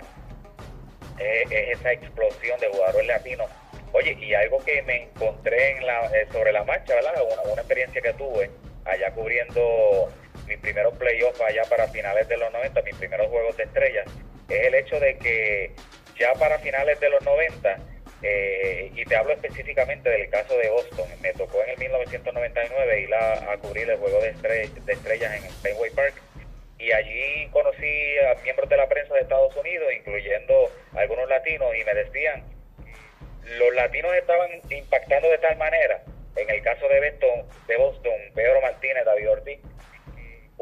es, 1.18 1.78
esa 1.78 1.92
explosión 1.92 2.58
de 2.60 2.68
jugadores 2.68 3.06
latinos. 3.06 3.50
Oye, 3.92 4.16
y 4.20 4.34
algo 4.34 4.58
que 4.64 4.82
me 4.82 5.04
encontré 5.04 5.76
en 5.76 5.86
la, 5.86 6.06
eh, 6.06 6.26
sobre 6.32 6.52
la 6.52 6.64
marcha, 6.64 6.94
¿verdad? 6.94 7.14
Una, 7.32 7.42
una 7.42 7.62
experiencia 7.62 8.00
que 8.00 8.12
tuve 8.14 8.50
allá 8.84 9.12
cubriendo 9.12 10.08
mis 10.46 10.58
primeros 10.58 10.96
playoffs 10.96 11.40
allá 11.40 11.62
para 11.68 11.88
finales 11.88 12.28
de 12.28 12.36
los 12.36 12.52
90, 12.52 12.82
mis 12.82 12.96
primeros 12.96 13.28
juegos 13.28 13.56
de 13.56 13.64
estrellas, 13.64 14.06
es 14.48 14.66
el 14.66 14.74
hecho 14.74 15.00
de 15.00 15.16
que 15.18 15.72
ya 16.18 16.32
para 16.34 16.58
finales 16.58 16.98
de 17.00 17.10
los 17.10 17.22
90, 17.22 17.78
eh, 18.22 18.90
y 18.94 19.04
te 19.04 19.16
hablo 19.16 19.32
específicamente 19.32 20.08
del 20.08 20.30
caso 20.30 20.56
de 20.56 20.70
Boston, 20.70 21.06
me 21.20 21.32
tocó 21.32 21.62
en 21.64 21.70
el 21.70 21.78
1999 21.78 23.00
ir 23.00 23.14
a, 23.14 23.56
cubrir 23.58 23.90
el 23.90 23.98
juego 23.98 24.20
de, 24.20 24.32
de 24.32 24.92
estrellas 24.92 25.34
en 25.34 25.50
Fenway 25.50 25.90
Park, 25.90 26.14
y 26.78 26.92
allí 26.92 27.48
conocí 27.50 28.18
a 28.18 28.40
miembros 28.42 28.68
de 28.68 28.76
la 28.76 28.88
prensa 28.88 29.14
de 29.14 29.20
Estados 29.20 29.54
Unidos, 29.56 29.88
incluyendo 29.96 30.70
algunos 30.94 31.28
latinos, 31.28 31.68
y 31.80 31.84
me 31.84 31.94
decían, 31.94 32.44
los 33.58 33.74
latinos 33.74 34.14
estaban 34.14 34.50
impactando 34.70 35.28
de 35.28 35.38
tal 35.38 35.56
manera, 35.56 36.02
en 36.36 36.50
el 36.50 36.62
caso 36.62 36.88
de 36.88 37.00
Boston, 37.10 37.46
de 37.66 37.76
Boston 37.76 38.12
Pedro 38.34 38.60
Martínez, 38.60 39.04
David 39.04 39.30
Ortiz, 39.30 39.60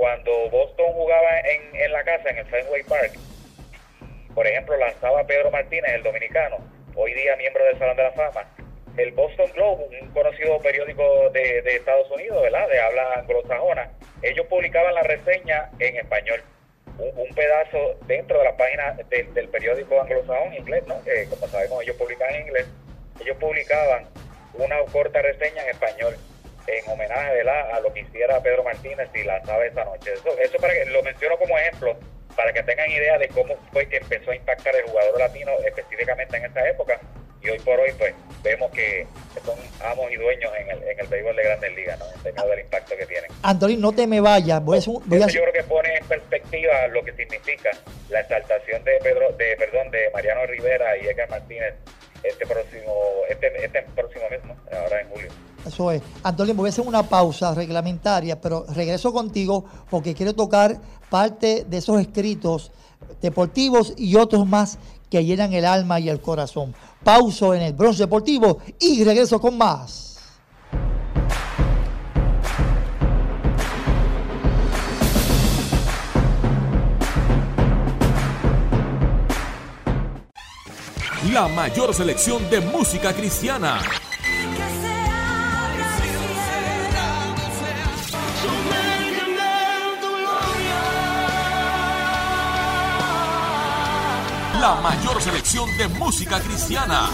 cuando 0.02 0.50
Boston 0.50 0.92
jugaba 0.94 1.38
en, 1.42 1.76
en 1.76 1.92
la 1.92 2.02
casa, 2.02 2.30
en 2.30 2.38
el 2.38 2.46
Fenway 2.46 2.82
Park, 2.82 3.12
por 4.34 4.44
ejemplo, 4.44 4.76
lanzaba 4.76 5.24
Pedro 5.24 5.52
Martínez, 5.52 5.92
el 5.94 6.02
dominicano, 6.02 6.56
hoy 6.96 7.14
día 7.14 7.36
miembro 7.36 7.64
del 7.64 7.78
Salón 7.78 7.96
de 7.96 8.02
la 8.02 8.10
Fama, 8.10 8.44
el 8.96 9.12
Boston 9.12 9.48
Globe, 9.54 9.86
un 10.02 10.08
conocido 10.08 10.58
periódico 10.58 11.30
de, 11.30 11.58
Estados 11.76 12.10
Unidos, 12.10 12.42
¿verdad? 12.42 12.66
De 12.68 12.80
habla 12.80 13.14
anglosajona, 13.14 13.92
ellos 14.22 14.44
publicaban 14.46 14.92
la 14.92 15.04
reseña 15.04 15.70
en 15.78 15.96
español. 15.96 16.42
Un, 16.98 17.32
pedazo 17.36 17.94
dentro 18.08 18.38
de 18.38 18.44
la 18.44 18.56
página 18.56 18.94
del 19.08 19.48
periódico 19.50 20.00
anglosajón 20.00 20.52
inglés, 20.52 20.84
¿no? 20.88 21.00
Que 21.04 21.26
como 21.30 21.46
sabemos 21.46 21.80
ellos 21.80 21.94
publican 21.94 22.34
en 22.34 22.40
inglés. 22.48 22.66
Ellos 23.20 23.36
publicaban 23.36 24.08
una 24.54 24.80
corta 24.92 25.22
reseña 25.22 25.62
en 25.62 25.68
español 25.68 26.16
en 26.66 26.90
homenaje 26.90 27.40
a 27.48 27.80
lo 27.80 27.92
que 27.92 28.00
hiciera 28.00 28.42
Pedro 28.42 28.64
Martínez 28.64 29.08
y 29.14 29.24
lanzaba 29.24 29.64
esa 29.64 29.84
noche. 29.84 30.12
Eso, 30.12 30.38
eso 30.38 30.56
para 30.58 30.74
que 30.74 30.84
lo 30.86 31.02
menciono 31.02 31.36
como 31.38 31.58
ejemplo 31.58 31.96
para 32.36 32.52
que 32.52 32.62
tengan 32.62 32.90
idea 32.90 33.18
de 33.18 33.28
cómo 33.28 33.54
fue 33.72 33.86
que 33.86 33.98
empezó 33.98 34.30
a 34.30 34.36
impactar 34.36 34.74
el 34.74 34.84
jugador 34.84 35.18
latino 35.18 35.52
específicamente 35.66 36.36
en 36.36 36.46
esa 36.46 36.66
época 36.66 36.98
y 37.42 37.48
hoy 37.48 37.58
por 37.58 37.78
hoy 37.78 37.90
pues 37.98 38.14
vemos 38.42 38.70
que 38.70 39.06
son 39.44 39.58
amos 39.84 40.10
y 40.10 40.16
dueños 40.16 40.50
en 40.60 40.70
el, 40.70 40.82
en 40.82 41.00
el 41.00 41.06
béisbol 41.08 41.34
de 41.34 41.42
grandes 41.42 41.74
ligas, 41.74 41.98
¿no? 41.98 42.06
en 42.06 42.22
términos 42.22 42.50
del 42.50 42.60
impacto 42.60 42.96
que 42.96 43.06
tienen. 43.06 43.30
Antonio, 43.42 43.78
no 43.78 43.92
te 43.92 44.06
me 44.06 44.20
vayas. 44.20 44.62
Voy 44.62 44.78
a, 44.78 44.80
Yo 44.80 45.00
creo 45.06 45.52
que 45.52 45.62
pone 45.64 45.96
en 45.96 46.04
perspectiva 46.06 46.86
lo 46.88 47.02
que 47.02 47.12
significa 47.14 47.70
la 48.10 48.20
exaltación 48.20 48.84
de 48.84 48.98
Pedro, 49.02 49.32
de 49.32 49.56
perdón, 49.56 49.90
de 49.90 50.10
Mariano 50.10 50.46
Rivera 50.46 50.96
y 50.96 51.08
Edgar 51.08 51.28
Martínez 51.30 51.74
este 52.22 52.46
próximo, 52.46 52.94
este, 53.28 53.64
este 53.64 53.82
próximo 53.96 54.28
mes, 54.30 54.40
ahora 54.72 55.00
en 55.00 55.08
julio. 55.08 55.28
Eso 55.66 55.90
es. 55.90 56.02
Antonio, 56.22 56.54
voy 56.54 56.66
a 56.66 56.70
hacer 56.70 56.86
una 56.86 57.02
pausa 57.02 57.54
reglamentaria, 57.54 58.40
pero 58.40 58.66
regreso 58.68 59.12
contigo 59.12 59.64
porque 59.90 60.14
quiero 60.14 60.34
tocar 60.34 60.80
parte 61.08 61.64
de 61.68 61.78
esos 61.78 62.00
escritos 62.00 62.72
deportivos 63.20 63.94
y 63.96 64.16
otros 64.16 64.46
más 64.46 64.78
que 65.08 65.24
llenan 65.24 65.52
el 65.52 65.64
alma 65.64 66.00
y 66.00 66.08
el 66.08 66.20
corazón. 66.20 66.74
Pauso 67.04 67.54
en 67.54 67.62
el 67.62 67.74
bronce 67.74 68.04
deportivo 68.04 68.58
y 68.80 69.04
regreso 69.04 69.40
con 69.40 69.56
más. 69.56 70.08
La 81.32 81.48
mayor 81.48 81.94
selección 81.94 82.50
de 82.50 82.60
música 82.60 83.14
cristiana 83.14 83.80
la 94.62 94.76
mayor 94.76 95.20
selección 95.20 95.76
de 95.76 95.88
música 95.88 96.38
cristiana. 96.40 97.10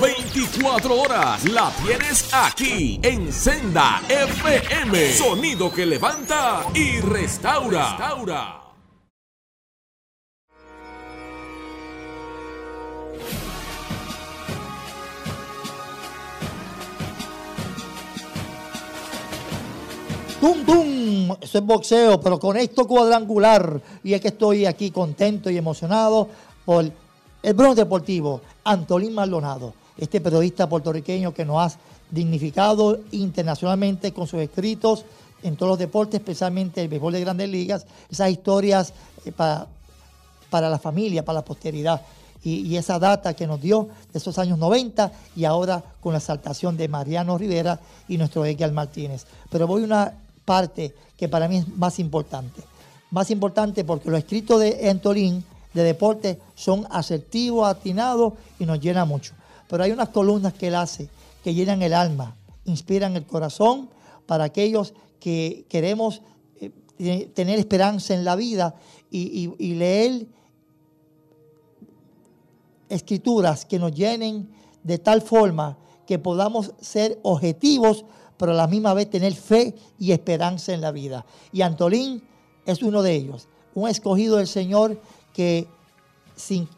24 0.00 1.00
horas 1.00 1.44
la 1.48 1.68
tienes 1.84 2.32
aquí 2.32 3.00
en 3.02 3.32
Senda 3.32 4.00
FM. 4.08 5.12
Sonido 5.14 5.72
que 5.72 5.84
levanta 5.84 6.64
y 6.74 7.00
restaura. 7.00 7.96
restaura. 7.96 8.71
¡Tum, 20.42 20.64
tum! 20.64 21.36
Eso 21.40 21.58
es 21.58 21.64
boxeo, 21.64 22.20
pero 22.20 22.36
con 22.40 22.56
esto 22.56 22.84
cuadrangular. 22.84 23.80
Y 24.02 24.12
es 24.12 24.20
que 24.20 24.26
estoy 24.26 24.66
aquí 24.66 24.90
contento 24.90 25.48
y 25.50 25.56
emocionado 25.56 26.28
por 26.64 26.90
el 27.44 27.54
bronce 27.54 27.82
deportivo, 27.82 28.40
Antolín 28.64 29.14
Maldonado, 29.14 29.72
este 29.96 30.20
periodista 30.20 30.68
puertorriqueño 30.68 31.32
que 31.32 31.44
nos 31.44 31.58
ha 31.58 31.78
dignificado 32.10 32.98
internacionalmente 33.12 34.12
con 34.12 34.26
sus 34.26 34.40
escritos 34.40 35.04
en 35.44 35.54
todos 35.54 35.70
los 35.70 35.78
deportes, 35.78 36.18
especialmente 36.18 36.82
el 36.82 36.88
béisbol 36.88 37.12
de 37.12 37.20
grandes 37.20 37.48
ligas, 37.48 37.86
esas 38.10 38.28
historias 38.30 38.94
eh, 39.24 39.30
para, 39.30 39.68
para 40.50 40.68
la 40.68 40.80
familia, 40.80 41.24
para 41.24 41.38
la 41.38 41.44
posteridad. 41.44 42.02
Y, 42.42 42.74
esa 42.76 42.98
data 42.98 43.34
que 43.34 43.46
nos 43.46 43.60
dio 43.60 43.90
de 44.12 44.18
esos 44.18 44.36
años 44.38 44.58
90 44.58 45.12
y 45.36 45.44
ahora 45.44 45.80
con 46.00 46.10
la 46.10 46.18
exaltación 46.18 46.76
de 46.76 46.88
Mariano 46.88 47.38
Rivera 47.38 47.78
y 48.08 48.18
nuestro 48.18 48.44
Edgar 48.44 48.72
Martínez. 48.72 49.24
Pero 49.48 49.68
voy 49.68 49.84
una 49.84 50.12
parte 50.44 50.94
que 51.16 51.28
para 51.28 51.48
mí 51.48 51.58
es 51.58 51.68
más 51.68 51.98
importante. 51.98 52.62
Más 53.10 53.30
importante 53.30 53.84
porque 53.84 54.10
los 54.10 54.18
escritos 54.18 54.60
de 54.60 54.88
Antolín 54.88 55.44
de 55.74 55.82
deporte 55.82 56.38
son 56.54 56.86
asertivos, 56.90 57.66
atinados 57.66 58.34
y 58.58 58.66
nos 58.66 58.80
llena 58.80 59.04
mucho. 59.04 59.34
Pero 59.68 59.84
hay 59.84 59.90
unas 59.90 60.10
columnas 60.10 60.52
que 60.54 60.68
él 60.68 60.74
hace 60.74 61.08
que 61.42 61.54
llenan 61.54 61.82
el 61.82 61.94
alma, 61.94 62.36
inspiran 62.64 63.16
el 63.16 63.26
corazón 63.26 63.88
para 64.26 64.44
aquellos 64.44 64.94
que 65.18 65.66
queremos 65.68 66.22
eh, 66.98 67.30
tener 67.34 67.58
esperanza 67.58 68.14
en 68.14 68.24
la 68.24 68.36
vida 68.36 68.76
y, 69.10 69.52
y 69.58 69.74
leer 69.74 70.26
escrituras 72.88 73.64
que 73.64 73.78
nos 73.78 73.92
llenen 73.92 74.48
de 74.82 74.98
tal 74.98 75.22
forma 75.22 75.78
que 76.06 76.18
podamos 76.18 76.72
ser 76.80 77.18
objetivos 77.22 78.04
pero 78.36 78.52
a 78.52 78.54
la 78.54 78.66
misma 78.66 78.94
vez 78.94 79.10
tener 79.10 79.34
fe 79.34 79.74
y 79.98 80.12
esperanza 80.12 80.72
en 80.72 80.80
la 80.80 80.90
vida. 80.90 81.24
Y 81.52 81.62
Antolín 81.62 82.22
es 82.66 82.82
uno 82.82 83.02
de 83.02 83.14
ellos, 83.14 83.48
un 83.74 83.88
escogido 83.88 84.36
del 84.36 84.46
Señor 84.46 85.00
que 85.32 85.66
sin 86.36 86.68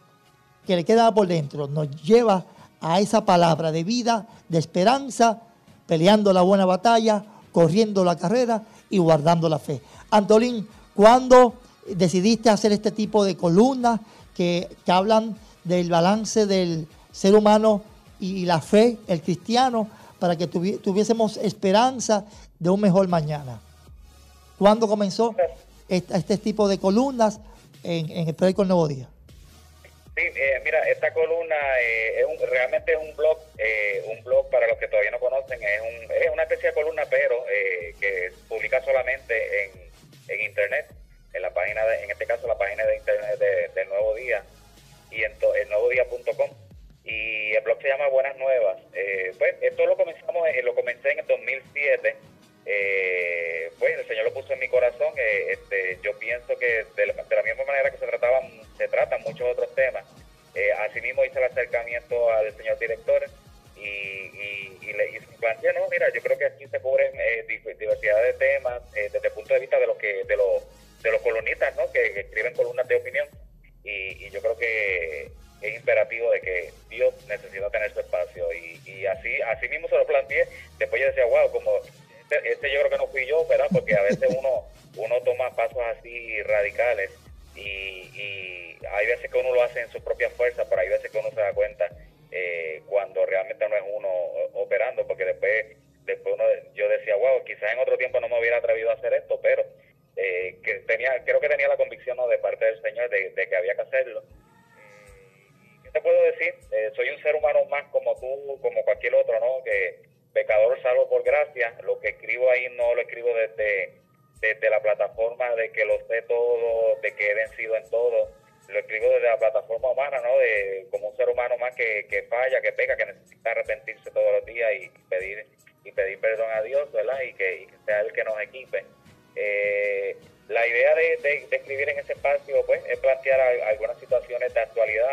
que 0.66 0.76
le 0.76 0.84
queda 0.84 1.12
por 1.12 1.26
dentro 1.26 1.68
nos 1.68 1.90
lleva 2.02 2.44
a 2.80 3.00
esa 3.00 3.24
palabra 3.24 3.72
de 3.72 3.84
vida, 3.84 4.26
de 4.48 4.58
esperanza, 4.58 5.40
peleando 5.86 6.32
la 6.32 6.42
buena 6.42 6.64
batalla, 6.64 7.24
corriendo 7.52 8.04
la 8.04 8.16
carrera 8.16 8.62
y 8.90 8.98
guardando 8.98 9.48
la 9.48 9.58
fe. 9.58 9.80
Antolín, 10.10 10.66
¿cuándo 10.94 11.54
decidiste 11.86 12.50
hacer 12.50 12.72
este 12.72 12.90
tipo 12.90 13.24
de 13.24 13.36
columnas 13.36 14.00
que, 14.34 14.76
que 14.84 14.92
hablan 14.92 15.36
del 15.64 15.88
balance 15.90 16.46
del 16.46 16.88
ser 17.10 17.34
humano 17.34 17.82
y 18.20 18.44
la 18.44 18.60
fe, 18.60 18.98
el 19.06 19.22
cristiano, 19.22 19.88
para 20.24 20.36
que 20.38 20.48
tuvi- 20.48 20.80
tuviésemos 20.80 21.36
esperanza 21.36 22.24
de 22.58 22.70
un 22.70 22.80
mejor 22.80 23.06
mañana. 23.08 23.60
¿Cuándo 24.58 24.88
comenzó 24.88 25.34
esta- 25.86 26.16
este 26.16 26.38
tipo 26.38 26.66
de 26.66 26.78
columnas 26.78 27.40
en, 27.82 28.08
en 28.10 28.28
el 28.28 28.34
periódico 28.34 28.62
El 28.62 28.68
Nuevo 28.68 28.88
Día? 28.88 29.06
Sí, 30.16 30.22
eh, 30.24 30.62
mira, 30.64 30.78
esta 30.88 31.12
columna 31.12 31.54
eh, 31.78 32.20
es 32.20 32.24
un- 32.26 32.48
realmente 32.50 32.92
es 32.92 32.98
un 33.06 33.14
blog, 33.14 33.36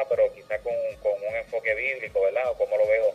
pero 0.09 0.31
quizá 0.33 0.57
con, 0.59 0.73
con 1.01 1.13
un 1.13 1.35
enfoque 1.35 1.73
bíblico, 1.75 2.21
¿verdad? 2.21 2.49
O 2.51 2.57
como 2.57 2.77
lo 2.77 2.87
veo 2.87 3.10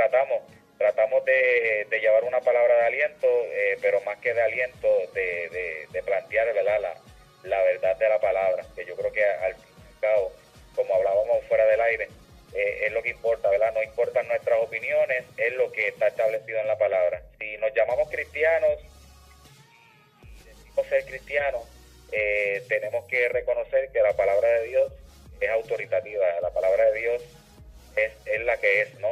tratamos, 0.00 0.40
tratamos 0.78 1.22
de, 1.26 1.86
llevar 2.00 2.24
una 2.24 2.40
palabra 2.40 2.74
de 2.74 2.86
aliento, 2.86 3.26
eh, 3.26 3.76
pero 3.82 4.00
más 4.00 4.16
que 4.18 4.32
de 4.32 4.40
aliento, 4.40 4.88
de, 5.12 6.02
plantear. 6.04 6.48
La, 7.42 7.62
verdad 7.62 7.96
de 7.96 8.08
la 8.08 8.18
palabra, 8.20 8.64
que 8.74 8.84
yo 8.84 8.94
creo 8.96 9.12
que 9.12 9.24
al 9.24 9.54
fin 9.54 9.64
y 9.78 9.94
al 9.94 10.00
cabo, 10.00 10.32
como 10.74 10.94
hablábamos 10.94 11.44
fuera 11.48 11.66
del 11.66 11.80
aire, 11.80 12.08
eh, 12.54 12.86
es 12.86 12.92
lo 12.92 13.02
que 13.02 13.10
importa, 13.10 13.48
¿verdad? 13.50 13.72
No 13.74 13.82
importan 13.82 14.28
nuestras 14.28 14.58
opiniones, 14.60 15.24
es 15.36 15.52
lo 15.54 15.70
que 15.72 15.88
está 15.88 16.08
establecido 16.08 16.60
en 16.60 16.66
la 16.66 16.78
palabra. 16.78 17.22
Si 17.38 17.56
nos 17.58 17.74
llamamos 17.74 18.10
cristianos, 18.10 18.78
y 20.22 20.44
decimos 20.44 20.86
ser 20.86 21.04
cristianos, 21.04 21.62
eh, 22.12 22.62
tenemos 22.68 23.04
que 23.06 23.28
reconocer 23.28 23.90
que 23.90 24.02
la 24.02 24.12
palabra 24.14 24.48
de 24.48 24.68
Dios 24.68 24.92
es 25.40 25.50
autoritativa, 25.50 26.26
la 26.40 26.50
palabra 26.50 26.90
de 26.90 27.00
Dios 27.00 27.22
es, 27.96 28.12
es 28.26 28.40
la 28.42 28.56
que 28.58 28.82
es, 28.82 28.94
¿no? 28.98 29.08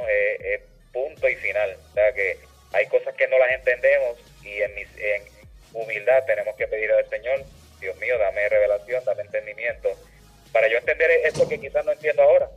Punto 0.99 1.29
y 1.29 1.37
final. 1.37 1.77
O 1.91 1.95
sea 1.95 2.13
que 2.13 2.39
hay 2.73 2.87
cosas 2.87 3.15
que 3.15 3.29
no 3.29 3.39
las 3.39 3.51
entendemos 3.53 4.19
y 4.43 4.63
en, 4.63 4.75
mis, 4.75 4.89
en 4.99 5.23
humildad 5.73 6.25
tenemos 6.27 6.57
que 6.57 6.67
pedir 6.67 6.91
al 6.91 7.09
Señor, 7.09 7.45
Dios 7.81 7.97
mío, 7.99 8.19
dame 8.19 8.49
revelación, 8.49 9.05
dame 9.05 9.23
entendimiento, 9.23 9.91
para 10.53 10.69
yo 10.69 10.79
entender 10.79 11.11
esto 11.25 11.49
que 11.49 11.61
quizás 11.61 11.85
no 11.85 11.93
entiendo 11.93 12.23
ahora. 12.23 12.51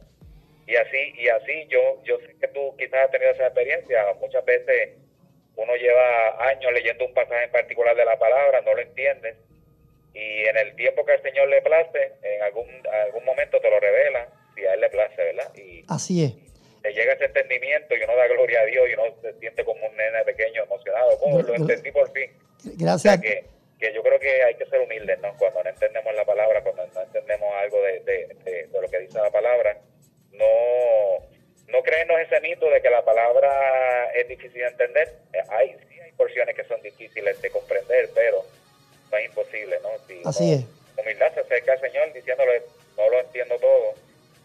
Y 0.66 0.76
así, 0.76 1.14
y 1.18 1.28
así 1.28 1.68
yo, 1.68 2.02
yo 2.04 2.18
sé 2.20 2.36
que 2.40 2.48
tú 2.48 2.76
quizás 2.78 3.06
has 3.06 3.12
tenido 3.12 3.32
esa 3.32 3.48
experiencia, 3.48 4.06
muchas 4.20 4.44
veces 4.46 4.90
uno 5.56 5.76
lleva 5.76 6.50
años 6.50 6.72
leyendo 6.72 7.06
un 7.06 7.14
pasaje 7.14 7.44
en 7.44 7.52
particular 7.52 7.96
de 7.96 8.06
la 8.06 8.18
palabra, 8.18 8.62
no 8.62 8.74
lo 8.74 8.82
entiendes, 8.82 9.36
y 10.14 10.46
en 10.46 10.58
el 10.58 10.76
tiempo 10.76 11.06
que 11.06 11.14
al 11.14 11.22
Señor 11.22 11.48
le 11.50 11.62
place, 11.62 12.14
en 12.22 12.42
algún, 12.42 12.68
algún 13.06 13.26
momento 13.26 13.60
te 13.60 13.70
lo 13.70 13.80
revela, 13.80 14.28
si 14.56 14.66
a 14.66 14.74
Él 14.74 14.82
le 14.82 14.90
place, 14.90 15.16
¿verdad? 15.16 15.56
Y 15.56 15.84
Así 15.90 16.24
es. 16.24 16.51
Te 16.82 16.94
llega 16.94 17.14
ese 17.14 17.26
entendimiento 17.26 17.96
y 17.96 18.04
uno 18.04 18.16
da 18.16 18.28
gloria 18.28 18.62
a 18.62 18.66
Dios 18.66 18.90
y 18.90 18.94
uno 18.94 19.04
se 19.22 19.34
siente 19.40 19.64
como 19.64 19.86
un 19.86 19.96
nene 19.96 20.24
pequeño 20.24 20.64
emocionado. 20.64 21.18
Oh, 21.22 21.42
lo 21.42 21.54
entendí 21.56 21.92
por 21.92 22.12
fin. 22.12 22.32
O 22.58 22.62
sea 22.64 22.72
Gracias. 22.78 23.22
que, 23.22 23.44
que 23.80 23.94
yo 23.94 24.02
creo 24.04 24.20
que 24.20 24.44
hay 24.44 24.56
que 24.56 24.66
ser 24.66 24.80
humildes, 24.82 25.20
¿no? 25.20 25.36
Cuando 25.38 25.64
no 25.64 25.70
entendemos 25.70 26.14
la 26.16 26.26
palabra, 26.26 26.62
cuando 26.62 26.86
no 26.88 27.02
entendemos 27.02 27.54
algo 27.56 27.82
de, 27.84 28.00
de, 28.02 28.28
de- 28.44 28.68
de 28.68 28.82
lo 28.82 28.88
que 28.90 29.00
dice 29.00 29.18
la 29.20 29.30
palabra, 29.32 29.78
no, 30.32 30.46
no 31.68 31.82
creernos 31.84 32.20
ese 32.22 32.40
mito 32.42 32.70
de 32.70 32.82
que 32.82 32.90
la 32.90 33.04
palabra 33.04 34.12
es 34.14 34.28
difícil 34.28 34.62
de 34.62 34.68
entender. 34.68 35.10
Hay, 35.50 35.76
sí 35.90 36.00
hay 36.00 36.12
porciones 36.14 36.56
que 36.56 36.64
son 36.66 36.82
difíciles 36.82 37.42
de 37.42 37.50
comprender, 37.50 38.10
pero 38.16 38.44
no 39.12 39.18
es 39.18 39.26
imposible, 39.26 39.78
¿no? 39.82 39.90
Si 40.08 40.22
Así 40.26 40.44
uno- 40.54 40.56
es. 40.60 40.66
Humildad 40.98 41.34
se 41.34 41.40
acerca 41.40 41.74
al 41.74 41.80
Señor 41.82 42.14
diciéndole, 42.14 42.62
no 42.98 43.10
lo 43.10 43.20
entiendo 43.22 43.58
todo, 43.60 43.94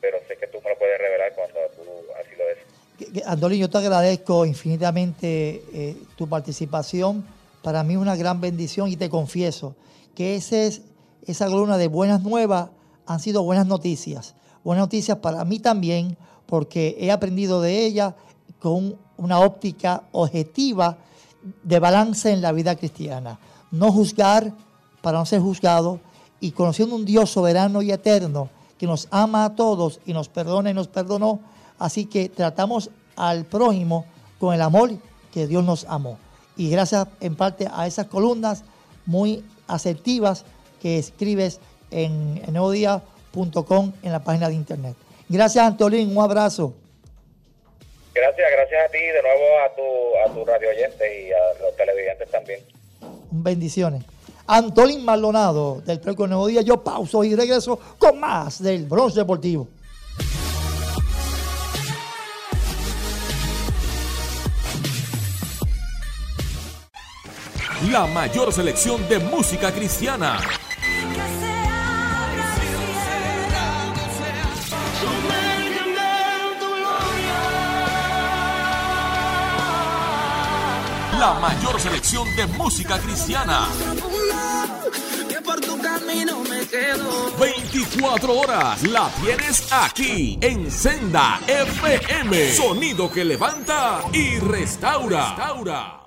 pero 0.07 0.23
sé 0.29 0.37
que 0.39 0.47
tú 0.47 0.59
me 0.63 0.71
lo 0.71 0.79
puedes 0.79 0.99
revelar 0.99 1.33
cuando 1.35 1.59
tú 1.75 1.83
así 2.15 2.31
lo 2.39 3.13
que, 3.13 3.23
Andolín, 3.27 3.61
yo 3.61 3.69
te 3.69 3.79
agradezco 3.79 4.47
infinitamente 4.47 5.65
eh, 5.73 5.97
tu 6.15 6.29
participación. 6.29 7.27
Para 7.61 7.83
mí 7.83 7.95
es 7.95 8.01
una 8.01 8.15
gran 8.15 8.41
bendición 8.41 8.89
y 8.89 8.97
te 8.97 9.11
confieso 9.11 9.75
que 10.15 10.37
ese 10.37 10.69
es, 10.69 10.83
esa 11.27 11.47
columna 11.47 11.77
de 11.77 11.89
buenas 11.89 12.23
nuevas 12.23 12.71
han 13.05 13.19
sido 13.19 13.43
buenas 13.43 13.67
noticias. 13.67 14.37
Buenas 14.63 14.85
noticias 14.85 15.19
para 15.19 15.45
mí 15.45 15.59
también 15.59 16.17
porque 16.47 16.97
he 17.01 17.11
aprendido 17.11 17.61
de 17.61 17.85
ella 17.85 18.15
con 18.61 18.97
una 19.17 19.41
óptica 19.41 20.05
objetiva 20.13 20.99
de 21.65 21.81
balance 21.81 22.31
en 22.31 22.43
la 22.43 22.53
vida 22.53 22.77
cristiana. 22.77 23.41
No 23.73 23.91
juzgar 23.91 24.53
para 25.03 25.19
no 25.19 25.27
ser 25.27 25.41
juzgado 25.41 25.99
y 26.39 26.53
conociendo 26.53 26.95
un 26.95 27.05
Dios 27.05 27.31
soberano 27.31 27.83
y 27.83 27.91
eterno 27.91 28.51
que 28.79 28.87
nos 28.87 29.09
ama 29.11 29.45
a 29.45 29.55
todos 29.55 30.01
y 30.07 30.13
nos 30.13 30.29
perdona 30.29 30.71
y 30.71 30.75
nos 30.75 30.89
perdonó. 30.89 31.41
Así 31.79 32.07
que 32.07 32.29
tratamos 32.29 32.91
al 33.17 33.45
prójimo 33.45 34.07
con 34.39 34.55
el 34.55 34.63
amor 34.63 34.91
que 35.33 35.47
Dios 35.47 35.65
nos 35.65 35.85
amó. 35.87 36.19
Y 36.57 36.71
gracias 36.71 37.07
en 37.21 37.37
parte 37.37 37.69
a 37.73 37.87
esas 37.87 38.07
columnas 38.07 38.65
muy 39.05 39.45
asertivas 39.69 40.45
que 40.81 40.99
escribes 40.99 41.61
en, 41.91 42.43
en 42.47 42.57
en 44.03 44.13
la 44.13 44.21
página 44.25 44.49
de 44.49 44.55
internet. 44.55 44.97
Gracias, 45.29 45.65
Antolín. 45.65 46.17
Un 46.17 46.23
abrazo. 46.23 46.75
Gracias, 48.15 48.49
gracias 48.51 48.89
a 48.89 48.91
ti 48.91 48.99
de 48.99 49.23
nuevo 49.23 49.45
a 49.63 49.75
tu, 49.75 50.31
a 50.31 50.35
tu 50.35 50.45
radio 50.47 50.71
oyente 50.71 51.23
y 51.23 51.33
a 51.33 51.63
los 51.63 51.77
televidentes 51.77 52.31
también. 52.31 52.61
Bendiciones. 53.31 54.05
Antolín 54.47 55.05
Maldonado 55.05 55.83
del 55.85 56.01
Preco 56.01 56.27
Nuevo 56.27 56.47
Día. 56.47 56.63
Yo 56.63 56.83
pauso 56.83 57.25
y 57.25 57.35
regreso 57.35 57.79
con 57.99 58.21
más 58.21 58.63
del 58.63 58.87
Bronce 58.87 59.21
Deportivo. 59.21 59.69
La 67.91 68.07
mayor 68.07 68.53
selección 68.53 69.09
de 69.09 69.19
música 69.19 69.73
cristiana. 69.73 70.39
La 81.19 81.35
mayor 81.35 81.81
selección 81.81 82.27
de 82.37 82.47
música 82.47 82.99
cristiana. 82.99 83.69
24 87.39 88.39
horas 88.39 88.83
la 88.83 89.11
tienes 89.23 89.67
aquí 89.73 90.39
en 90.43 90.71
Senda 90.71 91.41
FM. 91.47 92.53
Sonido 92.53 93.11
que 93.11 93.25
levanta 93.25 94.03
y 94.13 94.39
restaura. 94.39 95.29
restaura. 95.29 96.01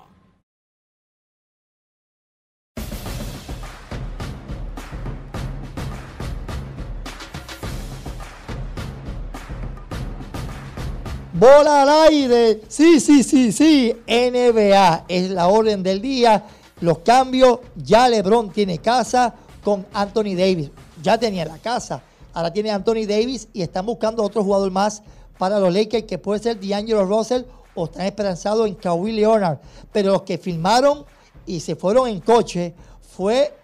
Bola 11.32 11.82
al 11.82 11.88
aire. 12.10 12.60
Sí, 12.68 13.00
sí, 13.00 13.24
sí, 13.24 13.50
sí. 13.50 13.96
NBA 14.06 15.04
es 15.08 15.30
la 15.30 15.48
orden 15.48 15.82
del 15.82 16.00
día. 16.00 16.44
Los 16.80 16.98
cambios. 16.98 17.60
Ya 17.76 18.08
LeBron 18.08 18.50
tiene 18.50 18.78
casa 18.78 19.34
con 19.62 19.86
Anthony 19.92 20.34
Davis. 20.36 20.70
Ya 21.02 21.18
tenía 21.18 21.44
la 21.44 21.58
casa. 21.58 22.02
Ahora 22.32 22.52
tiene 22.52 22.70
Anthony 22.70 23.06
Davis 23.06 23.48
y 23.52 23.62
están 23.62 23.86
buscando 23.86 24.22
otro 24.22 24.44
jugador 24.44 24.70
más 24.70 25.02
para 25.38 25.58
los 25.58 25.72
Lakers 25.72 26.04
que 26.04 26.18
puede 26.18 26.40
ser 26.40 26.60
D'Angelo 26.60 27.04
Russell 27.04 27.42
o 27.74 27.86
están 27.86 28.06
esperanzados 28.06 28.68
en 28.68 28.74
Kawhi 28.74 29.12
Leonard. 29.12 29.58
Pero 29.92 30.12
los 30.12 30.22
que 30.22 30.38
firmaron 30.38 31.04
y 31.46 31.60
se 31.60 31.76
fueron 31.76 32.08
en 32.08 32.20
coche 32.20 32.74
fue 33.16 33.54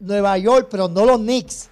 Nueva 0.00 0.36
York, 0.38 0.68
pero 0.70 0.88
no 0.88 1.04
los 1.04 1.18
Knicks. 1.18 1.68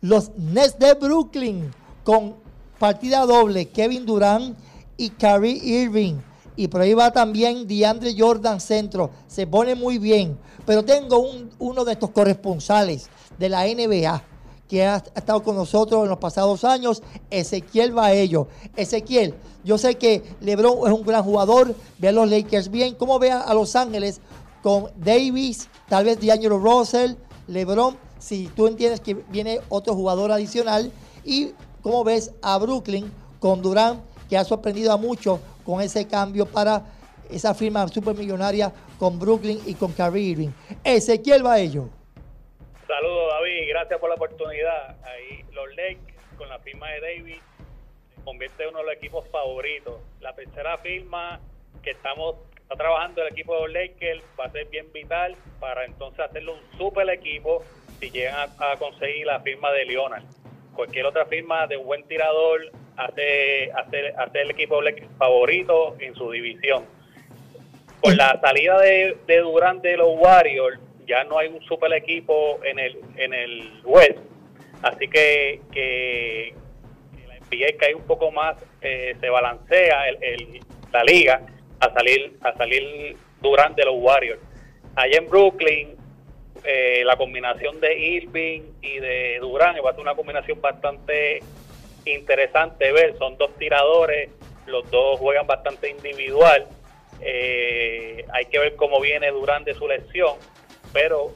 Los 0.00 0.30
Nets 0.36 0.78
de 0.78 0.94
Brooklyn 0.94 1.72
con 2.04 2.34
partida 2.78 3.26
doble. 3.26 3.68
Kevin 3.68 4.06
Durant 4.06 4.56
y 4.96 5.10
Kyrie 5.10 5.60
Irving. 5.82 6.14
Y 6.54 6.68
por 6.68 6.80
ahí 6.80 6.94
va 6.94 7.12
también 7.12 7.66
DeAndre 7.66 8.14
Jordan 8.16 8.60
Centro. 8.60 9.10
Se 9.26 9.46
pone 9.46 9.74
muy 9.74 9.98
bien. 9.98 10.38
Pero 10.66 10.84
tengo 10.84 11.24
uno 11.58 11.84
de 11.84 11.92
estos 11.92 12.10
corresponsales 12.10 13.08
de 13.38 13.48
la 13.48 13.64
NBA 13.64 14.22
que 14.68 14.84
ha, 14.84 14.96
estado 14.96 15.42
con 15.42 15.56
nosotros 15.56 16.02
en 16.02 16.10
los 16.10 16.18
pasados 16.18 16.62
años, 16.64 17.02
Ezequiel 17.30 17.92
Baello. 17.92 18.48
Ezequiel, 18.76 19.34
yo 19.64 19.78
sé 19.78 19.96
que 19.96 20.22
LeBron 20.40 20.86
es 20.86 20.92
un 20.92 21.04
gran 21.04 21.24
jugador, 21.24 21.74
ve 21.98 22.08
a 22.08 22.12
los 22.12 22.28
Lakers 22.28 22.70
bien. 22.70 22.94
¿Cómo 22.94 23.18
ve 23.18 23.30
a 23.30 23.52
Los 23.54 23.74
Ángeles 23.76 24.20
con 24.62 24.90
Davis, 24.96 25.68
tal 25.88 26.04
vez 26.04 26.20
D'Angelo 26.20 26.58
Russell, 26.58 27.14
LeBron? 27.46 27.96
Si 28.18 28.48
tú 28.48 28.66
entiendes 28.66 29.00
que 29.00 29.14
viene 29.14 29.60
otro 29.68 29.94
jugador 29.94 30.32
adicional. 30.32 30.92
¿Y 31.24 31.52
cómo 31.82 32.04
ves 32.04 32.32
a 32.42 32.58
Brooklyn 32.58 33.10
con 33.40 33.62
Durant 33.62 34.00
que 34.28 34.36
ha 34.36 34.44
sorprendido 34.44 34.92
a 34.92 34.96
muchos 34.96 35.40
con 35.64 35.80
ese 35.80 36.06
cambio 36.06 36.46
para 36.46 36.84
esa 37.30 37.54
firma 37.54 37.86
supermillonaria 37.88 38.72
con 38.98 39.18
Brooklyn 39.18 39.60
y 39.66 39.74
con 39.74 39.92
Kyrie 39.92 40.30
Irving. 40.30 40.48
Ezequiel 40.82 41.42
Baello. 41.42 41.97
Saludos 42.98 43.32
David, 43.32 43.68
gracias 43.68 44.00
por 44.00 44.08
la 44.08 44.16
oportunidad. 44.16 44.96
Ahí 45.04 45.44
los 45.52 45.68
Lakers 45.76 46.18
con 46.36 46.48
la 46.48 46.58
firma 46.58 46.90
de 46.90 47.00
David 47.00 47.36
se 48.12 48.24
convierte 48.24 48.64
en 48.64 48.70
uno 48.70 48.78
de 48.80 48.86
los 48.86 48.94
equipos 48.94 49.28
favoritos. 49.28 50.00
La 50.20 50.34
tercera 50.34 50.76
firma 50.78 51.38
que 51.84 51.92
estamos 51.92 52.34
está 52.60 52.74
trabajando 52.74 53.22
el 53.22 53.28
equipo 53.28 53.54
de 53.54 53.60
los 53.60 53.72
Lakers 53.72 54.24
va 54.36 54.46
a 54.46 54.50
ser 54.50 54.64
bien 54.64 54.92
vital 54.92 55.36
para 55.60 55.84
entonces 55.84 56.18
hacerlo 56.18 56.54
un 56.54 56.76
super 56.76 57.08
equipo 57.10 57.62
si 58.00 58.10
llegan 58.10 58.50
a, 58.58 58.72
a 58.72 58.76
conseguir 58.78 59.26
la 59.26 59.38
firma 59.42 59.70
de 59.70 59.84
Leonard. 59.84 60.24
Cualquier 60.74 61.06
otra 61.06 61.24
firma 61.26 61.68
de 61.68 61.76
un 61.76 61.86
buen 61.86 62.02
tirador 62.02 62.62
hace, 62.96 63.70
hace, 63.76 64.08
hace 64.08 64.40
el 64.40 64.50
equipo 64.50 64.80
favorito 65.16 65.94
en 66.00 66.16
su 66.16 66.32
división. 66.32 66.84
Con 68.00 68.16
la 68.16 68.40
salida 68.40 68.76
de, 68.80 69.18
de 69.24 69.38
Durant 69.38 69.82
de 69.82 69.96
los 69.96 70.18
Warriors, 70.18 70.80
ya 71.08 71.24
no 71.24 71.38
hay 71.38 71.48
un 71.48 71.60
super 71.62 71.92
equipo 71.92 72.60
en 72.64 72.78
el, 72.78 72.98
en 73.16 73.34
el 73.34 73.80
West. 73.84 74.18
Así 74.82 75.08
que, 75.08 75.60
que, 75.72 76.54
la 77.26 77.34
NBA 77.36 77.78
cae 77.78 77.94
un 77.94 78.06
poco 78.06 78.30
más, 78.30 78.56
eh, 78.82 79.16
se 79.20 79.28
balancea 79.30 80.08
el, 80.08 80.60
la 80.92 81.02
liga 81.02 81.40
a 81.80 81.92
salir, 81.92 82.36
a 82.42 82.52
salir 82.56 83.16
Durant 83.40 83.74
de 83.76 83.84
los 83.84 83.94
Warriors. 83.96 84.40
Allá 84.94 85.18
en 85.18 85.26
Brooklyn, 85.28 85.96
eh, 86.64 87.02
la 87.04 87.16
combinación 87.16 87.80
de 87.80 87.98
Irving 87.98 88.62
y 88.82 88.98
de 88.98 89.38
Durant 89.40 89.78
va 89.84 89.90
a 89.90 89.92
ser 89.92 90.02
una 90.02 90.14
combinación 90.14 90.60
bastante 90.60 91.40
interesante 92.04 92.92
ver. 92.92 93.16
Son 93.18 93.36
dos 93.38 93.54
tiradores, 93.56 94.30
los 94.66 94.88
dos 94.90 95.18
juegan 95.18 95.46
bastante 95.46 95.90
individual. 95.90 96.66
Eh, 97.20 98.24
hay 98.32 98.46
que 98.46 98.58
ver 98.58 98.76
cómo 98.76 99.00
viene 99.00 99.30
durante 99.30 99.74
su 99.74 99.88
lesión, 99.88 100.36
pero 100.92 101.32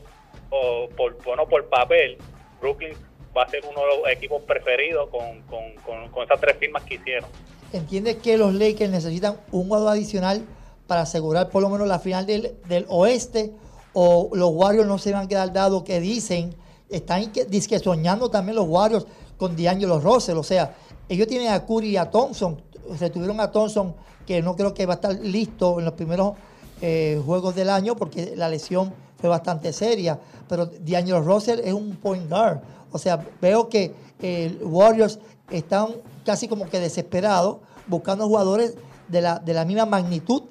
por, 0.97 1.23
bueno, 1.25 1.47
por 1.49 1.65
papel, 1.67 2.19
Brooklyn 2.61 2.95
va 3.37 3.45
a 3.45 3.49
ser 3.49 3.63
uno 3.69 3.81
de 3.81 3.87
los 3.87 4.09
equipos 4.11 4.43
preferidos 4.43 5.09
con, 5.09 5.43
con, 5.43 6.23
esas 6.25 6.41
tres 6.41 6.57
firmas 6.59 6.83
que 6.85 6.95
hicieron. 6.97 7.29
¿Entiendes 7.73 8.17
que 8.17 8.37
los 8.37 8.53
Lakers 8.53 8.91
necesitan 8.91 9.39
un 9.51 9.65
jugador 9.65 9.89
adicional 9.89 10.43
para 10.87 11.03
asegurar 11.03 11.49
por 11.49 11.63
lo 11.63 11.71
menos 11.71 11.89
la 11.89 11.99
final 11.99 12.27
del, 12.27 12.55
del 12.69 12.85
oeste? 12.89 13.53
¿O 13.95 14.31
los 14.35 14.51
Warriors 14.53 14.87
no 14.87 14.99
se 14.99 15.13
van 15.13 15.25
a 15.25 15.29
quedar 15.29 15.53
dados 15.53 15.83
que 15.83 16.01
dicen, 16.01 16.55
están 16.89 17.33
que, 17.33 17.79
soñando 17.79 18.31
también 18.31 18.57
los 18.57 18.67
Warriors 18.69 19.07
con 19.37 19.57
D'Angelo 19.57 19.99
Russell. 20.01 20.37
O 20.37 20.43
sea, 20.43 20.75
ellos 21.09 21.27
tienen 21.27 21.49
a 21.49 21.65
Curry 21.67 21.91
y 21.91 21.97
a 21.97 22.11
Thompson. 22.11 22.61
Retuvieron 23.01 23.41
a 23.41 23.51
Thompson, 23.51 23.95
que 24.27 24.43
no 24.43 24.55
creo 24.57 24.75
que 24.75 24.87
va 24.87 24.95
a 24.95 24.97
estar 24.97 25.15
listo 25.15 25.79
en 25.79 25.85
los 25.87 25.95
primeros 25.95 26.35
eh, 26.81 27.21
juegos 27.25 27.55
del 27.55 27.71
año 27.71 27.97
porque 27.97 28.35
la 28.37 28.49
lesión 28.49 28.93
fue 29.23 29.31
bastante 29.31 29.73
seria. 29.73 30.19
Pero 30.49 30.67
D'Angelo 30.67 31.23
Russell 31.23 31.61
es 31.61 31.73
un 31.73 31.95
point 31.97 32.29
guard. 32.29 32.61
O 32.91 32.99
sea, 32.99 33.25
veo 33.41 33.69
que 33.69 33.95
eh, 34.21 34.59
Warriors 34.61 35.21
están 35.49 35.91
casi 36.27 36.49
como 36.49 36.69
que 36.69 36.81
desesperados 36.81 37.59
buscando 37.87 38.27
jugadores 38.27 38.75
de 39.07 39.21
la, 39.21 39.39
de 39.39 39.55
la 39.55 39.65
misma 39.65 39.87
magnitud 39.87 40.43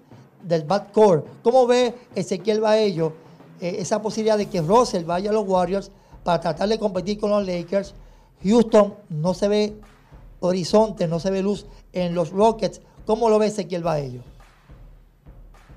del 0.42 0.64
backcourt. 0.64 1.26
¿Cómo 1.44 1.68
ve 1.68 1.94
Ezequiel 2.16 2.62
Baello 2.62 3.12
eh, 3.60 3.76
esa 3.80 4.02
posibilidad 4.02 4.38
de 4.38 4.48
que 4.48 4.62
Russell 4.62 5.04
vaya 5.04 5.32
a 5.32 5.34
los 5.34 5.46
Warriors 5.46 5.92
para 6.24 6.40
tratar 6.40 6.70
de 6.70 6.80
competir 6.80 7.20
con 7.20 7.30
los 7.30 7.46
Lakers 7.46 7.94
Houston 8.42 8.96
no 9.10 9.34
se 9.34 9.48
ve 9.50 9.76
horizonte, 10.40 11.08
no 11.08 11.20
se 11.20 11.30
ve 11.30 11.44
luz 11.44 11.66
en 11.92 12.16
los 12.16 12.32
Rockets. 12.32 12.82
¿Cómo 13.06 13.30
lo 13.30 13.38
ve 13.38 13.48
Ezequiel 13.48 13.84
Baello? 13.84 14.22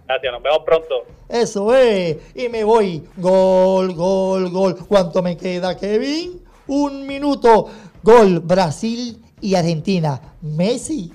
Gracias, 0.06 0.34
nos 0.34 0.44
vemos 0.44 0.60
pronto. 0.65 1.06
Eso 1.30 1.74
es. 1.74 2.17
Y 2.36 2.50
me 2.50 2.65
voy. 2.65 3.08
Gol, 3.15 3.96
gol, 3.96 4.50
gol. 4.50 4.76
¿Cuánto 4.88 5.22
me 5.22 5.38
queda, 5.38 5.78
Kevin? 5.78 6.41
Un 6.67 7.08
minuto. 7.08 7.70
Gol, 8.04 8.41
Brasil 8.41 9.24
y 9.39 9.56
Argentina. 9.56 10.36
Messi. 10.41 11.13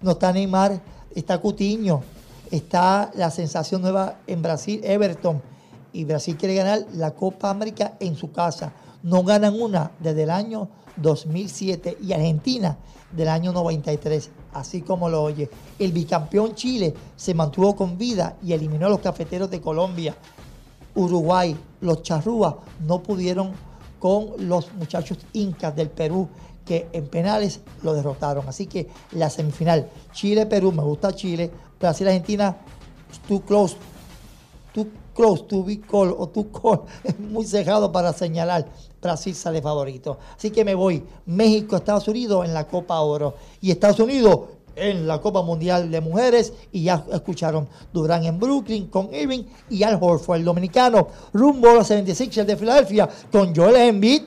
No 0.00 0.12
está 0.12 0.32
Neymar, 0.32 0.80
está 1.14 1.36
Cutiño. 1.38 2.02
Está 2.50 3.10
la 3.14 3.30
sensación 3.30 3.82
nueva 3.82 4.18
en 4.26 4.42
Brasil, 4.42 4.80
Everton. 4.84 5.42
Y 5.92 6.04
Brasil 6.04 6.36
quiere 6.36 6.54
ganar 6.54 6.86
la 6.92 7.12
Copa 7.12 7.50
América 7.50 7.94
en 8.00 8.16
su 8.16 8.30
casa. 8.30 8.72
No 9.02 9.22
ganan 9.22 9.60
una 9.60 9.92
desde 10.00 10.24
el 10.24 10.30
año 10.30 10.68
2007 10.96 11.98
y 12.02 12.12
Argentina 12.12 12.76
del 13.12 13.28
año 13.28 13.52
93, 13.52 14.30
así 14.52 14.82
como 14.82 15.08
lo 15.08 15.22
oye. 15.22 15.48
El 15.78 15.92
bicampeón 15.92 16.54
Chile 16.54 16.94
se 17.16 17.34
mantuvo 17.34 17.74
con 17.74 17.98
vida 17.98 18.36
y 18.42 18.52
eliminó 18.52 18.86
a 18.86 18.90
los 18.90 19.00
cafeteros 19.00 19.50
de 19.50 19.60
Colombia. 19.60 20.14
Uruguay, 20.94 21.56
los 21.80 22.02
charrúas 22.02 22.54
no 22.86 23.02
pudieron 23.02 23.52
con 23.98 24.32
los 24.38 24.72
muchachos 24.74 25.18
incas 25.32 25.74
del 25.74 25.90
Perú 25.90 26.28
que 26.64 26.88
en 26.92 27.06
penales 27.06 27.60
lo 27.82 27.94
derrotaron. 27.94 28.48
Así 28.48 28.66
que 28.66 28.88
la 29.12 29.30
semifinal 29.30 29.88
Chile-Perú, 30.12 30.72
me 30.72 30.82
gusta 30.82 31.14
Chile, 31.14 31.50
Brasil-Argentina, 31.78 32.56
too 33.28 33.40
close, 33.40 33.76
too 34.72 34.88
close 35.14 35.42
to 35.46 35.64
be 35.64 35.78
call 35.78 36.14
o 36.18 36.28
too 36.28 36.50
call, 36.50 36.84
es 37.02 37.18
muy 37.20 37.46
cejado 37.46 37.90
para 37.90 38.12
señalar. 38.12 38.66
Brasil 39.00 39.34
sale 39.34 39.62
favorito. 39.62 40.18
Así 40.36 40.50
que 40.50 40.64
me 40.64 40.74
voy. 40.74 41.02
México, 41.26 41.76
Estados 41.76 42.08
Unidos 42.08 42.44
en 42.44 42.52
la 42.52 42.66
Copa 42.66 43.00
Oro. 43.00 43.34
Y 43.60 43.70
Estados 43.70 44.00
Unidos 44.00 44.40
en 44.74 45.06
la 45.06 45.20
Copa 45.20 45.42
Mundial 45.42 45.90
de 45.90 46.00
Mujeres. 46.00 46.52
Y 46.72 46.84
ya 46.84 47.04
escucharon 47.12 47.68
Durán 47.92 48.24
en 48.24 48.40
Brooklyn 48.40 48.88
con 48.88 49.14
Irving 49.14 49.44
y 49.70 49.82
Al 49.84 49.98
Horford, 50.00 50.38
el 50.38 50.44
dominicano. 50.44 51.08
Rumbo 51.32 51.70
a 51.70 51.74
los 51.74 51.90
76ers 51.90 52.44
de 52.44 52.56
Filadelfia 52.56 53.08
con 53.30 53.54
Joel 53.54 53.76
Embiid. 53.76 54.22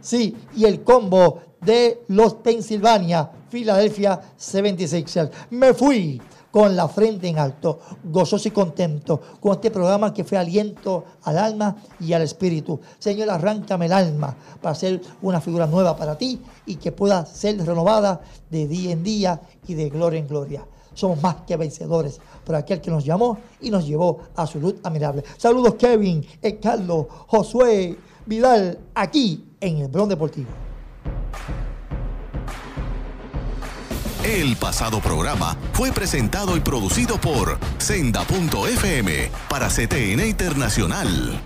Sí, 0.00 0.34
y 0.56 0.64
el 0.64 0.82
combo 0.82 1.40
de 1.60 2.04
los 2.08 2.34
Pennsylvania, 2.34 3.30
Philadelphia 3.50 4.18
76ers. 4.38 5.30
Me 5.50 5.74
fui 5.74 6.20
con 6.50 6.74
la 6.74 6.88
frente 6.88 7.28
en 7.28 7.38
alto, 7.38 7.80
gozoso 8.04 8.48
y 8.48 8.50
contento 8.50 9.20
con 9.40 9.52
este 9.52 9.70
programa 9.70 10.12
que 10.12 10.24
fue 10.24 10.38
aliento 10.38 11.04
al 11.22 11.38
alma 11.38 11.76
y 12.00 12.12
al 12.12 12.22
espíritu. 12.22 12.80
Señor, 12.98 13.30
arráncame 13.30 13.86
el 13.86 13.92
alma 13.92 14.36
para 14.60 14.74
ser 14.74 15.00
una 15.22 15.40
figura 15.40 15.66
nueva 15.66 15.96
para 15.96 16.18
ti 16.18 16.40
y 16.66 16.76
que 16.76 16.92
pueda 16.92 17.24
ser 17.26 17.64
renovada 17.64 18.20
de 18.50 18.66
día 18.66 18.92
en 18.92 19.02
día 19.02 19.40
y 19.66 19.74
de 19.74 19.88
gloria 19.88 20.18
en 20.18 20.28
gloria. 20.28 20.64
Somos 20.94 21.22
más 21.22 21.36
que 21.46 21.56
vencedores 21.56 22.20
por 22.44 22.56
aquel 22.56 22.80
que 22.80 22.90
nos 22.90 23.04
llamó 23.04 23.38
y 23.60 23.70
nos 23.70 23.86
llevó 23.86 24.18
a 24.34 24.46
su 24.46 24.60
luz 24.60 24.74
admirable. 24.82 25.22
Saludos 25.36 25.74
Kevin, 25.76 26.26
Carlos, 26.60 27.06
Josué, 27.28 27.96
Vidal, 28.26 28.78
aquí 28.94 29.44
en 29.60 29.78
el 29.78 29.88
Bron 29.88 30.08
Deportivo. 30.08 30.48
El 34.24 34.54
pasado 34.56 35.00
programa 35.00 35.56
fue 35.72 35.92
presentado 35.92 36.54
y 36.54 36.60
producido 36.60 37.18
por 37.18 37.58
Senda.fm 37.78 39.30
para 39.48 39.68
CTN 39.68 40.26
Internacional. 40.26 41.40